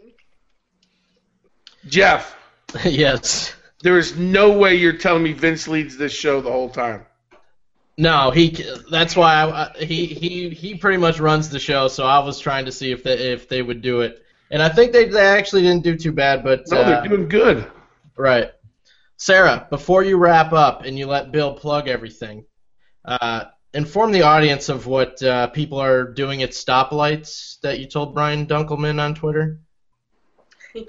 Jeff, 1.87 2.35
yes. 2.83 3.53
there 3.83 3.99
is 3.99 4.17
no 4.17 4.57
way 4.57 4.75
you're 4.75 4.93
telling 4.93 5.21
me 5.21 5.33
Vince 5.33 5.67
leads 5.67 5.95
this 5.95 6.13
show 6.13 6.41
the 6.41 6.51
whole 6.51 6.69
time. 6.69 7.05
No, 7.99 8.31
he. 8.31 8.63
That's 8.89 9.15
why 9.15 9.33
I, 9.35 9.63
I- 9.79 9.83
he 9.85 10.05
he 10.07 10.49
he 10.49 10.75
pretty 10.75 10.97
much 10.97 11.19
runs 11.19 11.49
the 11.49 11.59
show. 11.59 11.87
So 11.87 12.03
I 12.05 12.19
was 12.19 12.39
trying 12.39 12.65
to 12.65 12.71
see 12.71 12.91
if 12.91 13.03
they 13.03 13.31
if 13.33 13.47
they 13.49 13.61
would 13.61 13.81
do 13.81 14.01
it, 14.01 14.23
and 14.51 14.61
I 14.61 14.69
think 14.69 14.91
they 14.91 15.05
they 15.05 15.25
actually 15.25 15.63
didn't 15.63 15.83
do 15.83 15.95
too 15.95 16.11
bad. 16.11 16.43
But 16.43 16.63
No, 16.69 16.81
uh, 16.81 17.01
they're 17.01 17.09
doing 17.09 17.27
good. 17.27 17.69
right, 18.17 18.51
Sarah. 19.17 19.67
Before 19.69 20.03
you 20.03 20.17
wrap 20.17 20.53
up 20.53 20.85
and 20.85 20.97
you 20.97 21.07
let 21.07 21.31
Bill 21.31 21.53
plug 21.53 21.87
everything, 21.87 22.45
uh, 23.05 23.45
inform 23.73 24.11
the 24.11 24.23
audience 24.23 24.69
of 24.69 24.87
what 24.87 25.21
uh, 25.21 25.47
people 25.47 25.79
are 25.79 26.11
doing 26.13 26.43
at 26.43 26.51
stoplights 26.51 27.59
that 27.61 27.79
you 27.79 27.87
told 27.87 28.13
Brian 28.13 28.45
Dunkleman 28.45 29.01
on 29.01 29.15
Twitter? 29.15 29.59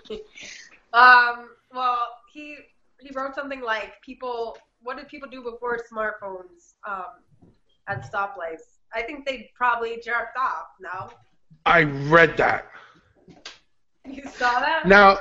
um, 0.93 1.51
well, 1.73 1.99
he 2.33 2.57
he 3.01 3.11
wrote 3.15 3.35
something 3.35 3.61
like 3.61 4.01
people. 4.03 4.57
What 4.83 4.97
did 4.97 5.09
people 5.09 5.29
do 5.29 5.43
before 5.43 5.81
smartphones 5.93 6.75
um, 6.89 7.51
at 7.89 8.11
stoplights? 8.11 8.79
I 8.95 9.03
think 9.03 9.27
they 9.27 9.51
probably 9.55 10.01
jerked 10.03 10.37
off. 10.39 10.69
No, 10.81 11.11
I 11.67 11.83
read 11.83 12.37
that. 12.37 12.71
you 14.13 14.23
saw 14.25 14.61
that? 14.61 14.87
Now, 14.87 15.19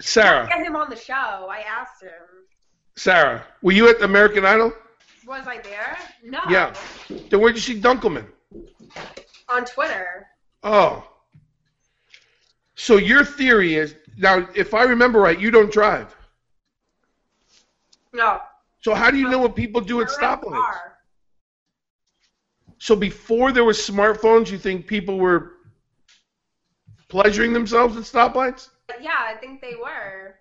Sarah, 0.00 0.46
I 0.46 0.48
Get 0.48 0.66
him 0.66 0.76
on 0.76 0.90
the 0.90 0.96
show. 0.96 1.12
I 1.14 1.64
asked 1.68 2.02
him. 2.02 2.10
Sarah, 2.96 3.44
were 3.62 3.72
you 3.72 3.88
at 3.88 4.02
American 4.02 4.44
Idol? 4.44 4.72
Was 5.26 5.46
I 5.46 5.58
there? 5.58 5.98
No. 6.24 6.40
Yeah. 6.48 6.74
Then 7.08 7.40
where'd 7.40 7.54
you 7.54 7.60
see 7.60 7.80
Dunkleman? 7.80 8.26
On 9.48 9.64
Twitter. 9.64 10.26
Oh. 10.62 11.06
So 12.74 12.96
your 12.96 13.24
theory 13.24 13.74
is 13.74 13.94
now, 14.16 14.48
if 14.54 14.74
I 14.74 14.84
remember 14.84 15.20
right, 15.20 15.38
you 15.38 15.50
don't 15.50 15.70
drive. 15.70 16.14
No. 18.12 18.40
So 18.80 18.94
how 18.94 19.10
do 19.10 19.18
you 19.18 19.28
know 19.28 19.38
what 19.38 19.54
people 19.54 19.80
do 19.80 20.00
at 20.00 20.08
We're 20.08 20.14
the 20.14 20.22
stoplights? 20.22 20.78
So 22.78 22.96
before 22.96 23.52
there 23.52 23.64
were 23.64 23.72
smartphones, 23.72 24.50
you 24.50 24.58
think 24.58 24.86
people 24.86 25.18
were 25.18 25.52
pleasuring 27.10 27.52
themselves 27.52 27.96
at 27.96 28.04
stoplights? 28.04 28.70
Yeah, 29.00 29.10
I 29.18 29.34
think 29.34 29.60
they 29.60 29.74
were. 29.74 30.36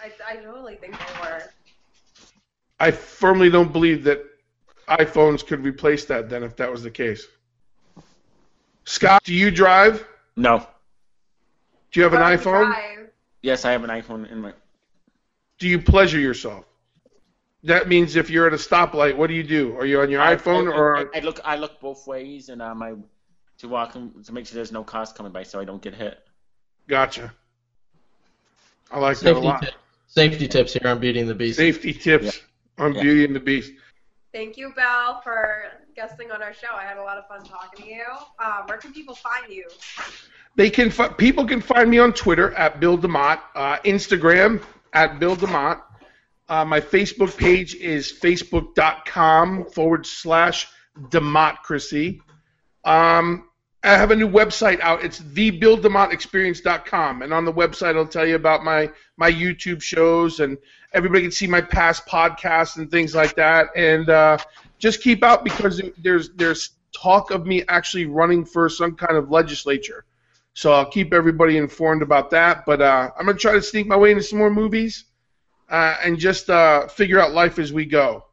I, 0.00 0.12
I 0.26 0.36
totally 0.36 0.76
think 0.76 0.96
they 0.98 1.20
were. 1.20 1.42
I 2.78 2.90
firmly 2.90 3.50
don't 3.50 3.72
believe 3.72 4.04
that 4.04 4.24
iPhones 4.88 5.44
could 5.46 5.64
replace 5.64 6.04
that 6.06 6.28
then 6.28 6.42
if 6.42 6.56
that 6.56 6.70
was 6.70 6.82
the 6.82 6.90
case. 6.90 7.26
Scott, 8.84 9.22
do 9.24 9.34
you 9.34 9.50
drive? 9.50 10.04
No. 10.36 10.66
Do 11.92 12.00
you 12.00 12.04
have 12.04 12.14
an 12.14 12.22
I 12.22 12.36
iPhone? 12.36 12.66
drive. 12.66 13.10
Yes, 13.42 13.64
I 13.64 13.72
have 13.72 13.84
an 13.84 13.90
iPhone 13.90 14.30
in 14.30 14.40
my. 14.40 14.52
Do 15.58 15.68
you 15.68 15.80
pleasure 15.80 16.18
yourself? 16.18 16.64
That 17.64 17.86
means 17.88 18.16
if 18.16 18.28
you're 18.28 18.48
at 18.48 18.52
a 18.52 18.56
stoplight, 18.56 19.16
what 19.16 19.28
do 19.28 19.34
you 19.34 19.44
do? 19.44 19.76
Are 19.76 19.86
you 19.86 20.00
on 20.00 20.10
your 20.10 20.20
iPhone 20.20 20.72
I, 20.72 20.76
or 20.76 20.96
I, 20.96 21.04
I 21.14 21.20
look 21.20 21.40
I 21.44 21.56
look 21.56 21.80
both 21.80 22.06
ways 22.08 22.48
and 22.48 22.60
um 22.60 22.82
I 22.82 22.94
to 23.62 23.68
walk 23.68 23.96
in, 23.96 24.12
to 24.24 24.32
make 24.32 24.46
sure 24.46 24.54
there's 24.56 24.72
no 24.72 24.84
cars 24.84 25.12
coming 25.12 25.32
by 25.32 25.42
so 25.44 25.58
I 25.60 25.64
don't 25.64 25.80
get 25.82 25.94
hit. 25.94 26.18
gotcha? 26.88 27.32
I 28.90 28.98
like 28.98 29.18
that 29.20 29.30
a 29.30 29.34
Safety, 29.34 29.46
lot. 29.46 29.62
tip, 29.62 29.74
safety 30.06 30.48
tips 30.48 30.72
here 30.74 30.86
on 30.86 30.98
Beating 31.00 31.26
the 31.26 31.34
Beast. 31.34 31.56
Safety 31.56 31.94
tips 31.94 32.42
on 32.78 32.94
Yeah. 32.94 33.02
Beauty 33.02 33.24
and 33.24 33.34
the 33.34 33.40
Beast. 33.40 33.72
Thank 34.32 34.56
you, 34.58 34.72
Bill, 34.76 35.20
for 35.24 35.64
guesting 35.96 36.30
on 36.30 36.42
our 36.42 36.52
show. 36.52 36.68
I 36.74 36.82
had 36.84 36.98
a 36.98 37.02
lot 37.02 37.16
of 37.18 37.26
fun 37.28 37.42
talking 37.44 37.84
to 37.86 37.90
you. 37.90 38.04
Um, 38.38 38.66
where 38.66 38.76
can 38.78 38.92
people 38.92 39.14
find 39.14 39.50
you? 39.50 39.64
They 40.56 40.68
can 40.70 40.90
fi- 40.90 41.08
people 41.08 41.46
can 41.46 41.60
find 41.62 41.88
me 41.90 41.98
on 41.98 42.12
Twitter 42.12 42.52
at 42.54 42.80
Bill 42.80 42.98
Demott, 42.98 43.40
uh, 43.54 43.78
Instagram 43.84 44.62
at 44.92 45.18
Bill 45.18 45.36
Demott. 45.36 45.80
Uh, 46.48 46.64
my 46.64 46.80
Facebook 46.80 47.34
page 47.38 47.74
is 47.76 48.12
facebook.com 48.12 49.64
forward 49.70 50.04
slash 50.04 50.66
democracy. 51.08 52.20
Um, 52.84 53.48
I 53.84 53.96
have 53.96 54.12
a 54.12 54.16
new 54.16 54.28
website 54.28 54.80
out. 54.80 55.04
It's 55.04 55.20
thebilldemottexperience.com, 55.20 57.22
and 57.22 57.34
on 57.34 57.44
the 57.44 57.52
website 57.52 57.96
I'll 57.96 58.06
tell 58.06 58.26
you 58.26 58.36
about 58.36 58.64
my 58.64 58.90
my 59.16 59.30
YouTube 59.30 59.82
shows, 59.82 60.40
and 60.40 60.56
everybody 60.92 61.22
can 61.22 61.32
see 61.32 61.48
my 61.48 61.60
past 61.60 62.06
podcasts 62.06 62.76
and 62.76 62.90
things 62.90 63.14
like 63.14 63.34
that. 63.36 63.68
And 63.76 64.08
uh, 64.08 64.38
just 64.78 65.02
keep 65.02 65.24
out 65.24 65.42
because 65.42 65.82
there's 65.98 66.30
there's 66.30 66.70
talk 66.92 67.30
of 67.30 67.46
me 67.46 67.64
actually 67.68 68.06
running 68.06 68.44
for 68.44 68.68
some 68.68 68.94
kind 68.94 69.16
of 69.16 69.30
legislature. 69.30 70.04
So 70.54 70.72
I'll 70.72 70.90
keep 70.90 71.12
everybody 71.12 71.56
informed 71.56 72.02
about 72.02 72.30
that. 72.30 72.64
But 72.64 72.80
uh, 72.80 73.10
I'm 73.18 73.26
gonna 73.26 73.38
try 73.38 73.54
to 73.54 73.62
sneak 73.62 73.86
my 73.86 73.96
way 73.96 74.12
into 74.12 74.22
some 74.22 74.38
more 74.38 74.50
movies 74.50 75.06
uh, 75.68 75.96
and 76.04 76.18
just 76.18 76.50
uh, 76.50 76.86
figure 76.86 77.18
out 77.18 77.32
life 77.32 77.58
as 77.58 77.72
we 77.72 77.84
go. 77.84 78.26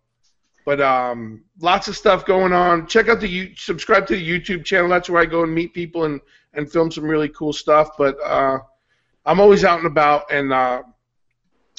But 0.65 0.81
um, 0.81 1.43
lots 1.59 1.87
of 1.87 1.95
stuff 1.95 2.25
going 2.25 2.53
on. 2.53 2.87
Check 2.87 3.07
out 3.07 3.19
the 3.19 3.27
you 3.27 3.55
subscribe 3.55 4.05
to 4.07 4.15
the 4.15 4.39
YouTube 4.39 4.65
channel. 4.65 4.89
That's 4.89 5.09
where 5.09 5.21
I 5.21 5.25
go 5.25 5.43
and 5.43 5.53
meet 5.53 5.73
people 5.73 6.05
and 6.05 6.21
and 6.53 6.71
film 6.71 6.91
some 6.91 7.05
really 7.05 7.29
cool 7.29 7.53
stuff. 7.53 7.91
But 7.97 8.17
uh, 8.23 8.59
I'm 9.25 9.39
always 9.39 9.63
out 9.63 9.79
and 9.79 9.87
about 9.87 10.31
and 10.31 10.53
uh, 10.53 10.83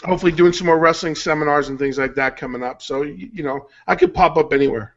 hopefully 0.04 0.32
doing 0.32 0.52
some 0.52 0.66
more 0.66 0.78
wrestling 0.78 1.14
seminars 1.14 1.68
and 1.68 1.78
things 1.78 1.98
like 1.98 2.14
that 2.14 2.36
coming 2.36 2.62
up. 2.62 2.82
So 2.82 3.02
you, 3.02 3.30
you 3.32 3.42
know 3.42 3.68
I 3.86 3.94
could 3.94 4.14
pop 4.14 4.36
up 4.36 4.52
anywhere. 4.52 4.94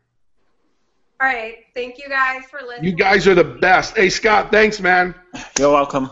All 1.21 1.27
right. 1.27 1.57
Thank 1.73 1.97
you 1.97 2.09
guys 2.09 2.43
for 2.45 2.59
listening. 2.61 2.89
You 2.89 2.95
guys 2.95 3.27
are 3.27 3.36
the 3.36 3.43
best. 3.43 3.95
Hey 3.95 4.09
Scott, 4.09 4.51
thanks 4.51 4.79
man. 4.79 5.15
You're 5.59 5.71
welcome. 5.71 6.09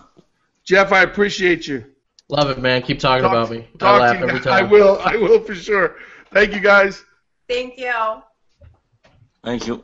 Jeff, 0.63 0.91
I 0.91 1.01
appreciate 1.01 1.67
you. 1.67 1.85
Love 2.29 2.49
it, 2.49 2.59
man. 2.59 2.81
Keep 2.81 2.99
talking 2.99 3.23
Talk- 3.23 3.33
about 3.33 3.51
me. 3.51 3.67
I 3.75 3.77
Talk 3.77 4.01
laugh 4.01 4.13
to 4.13 4.19
you 4.19 4.27
every 4.29 4.39
time. 4.39 4.65
I 4.65 4.67
will. 4.67 4.99
I 4.99 5.15
will 5.17 5.43
for 5.43 5.53
sure. 5.53 5.97
Thank 6.31 6.53
you 6.53 6.61
guys. 6.61 7.03
Thank 7.51 7.77
you. 7.77 8.23
Thank 9.43 9.67
you. 9.67 9.83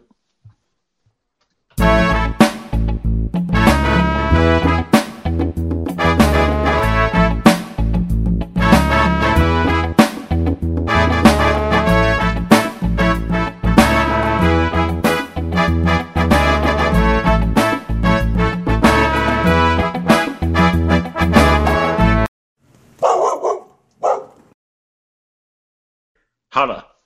Holla. 26.49 26.97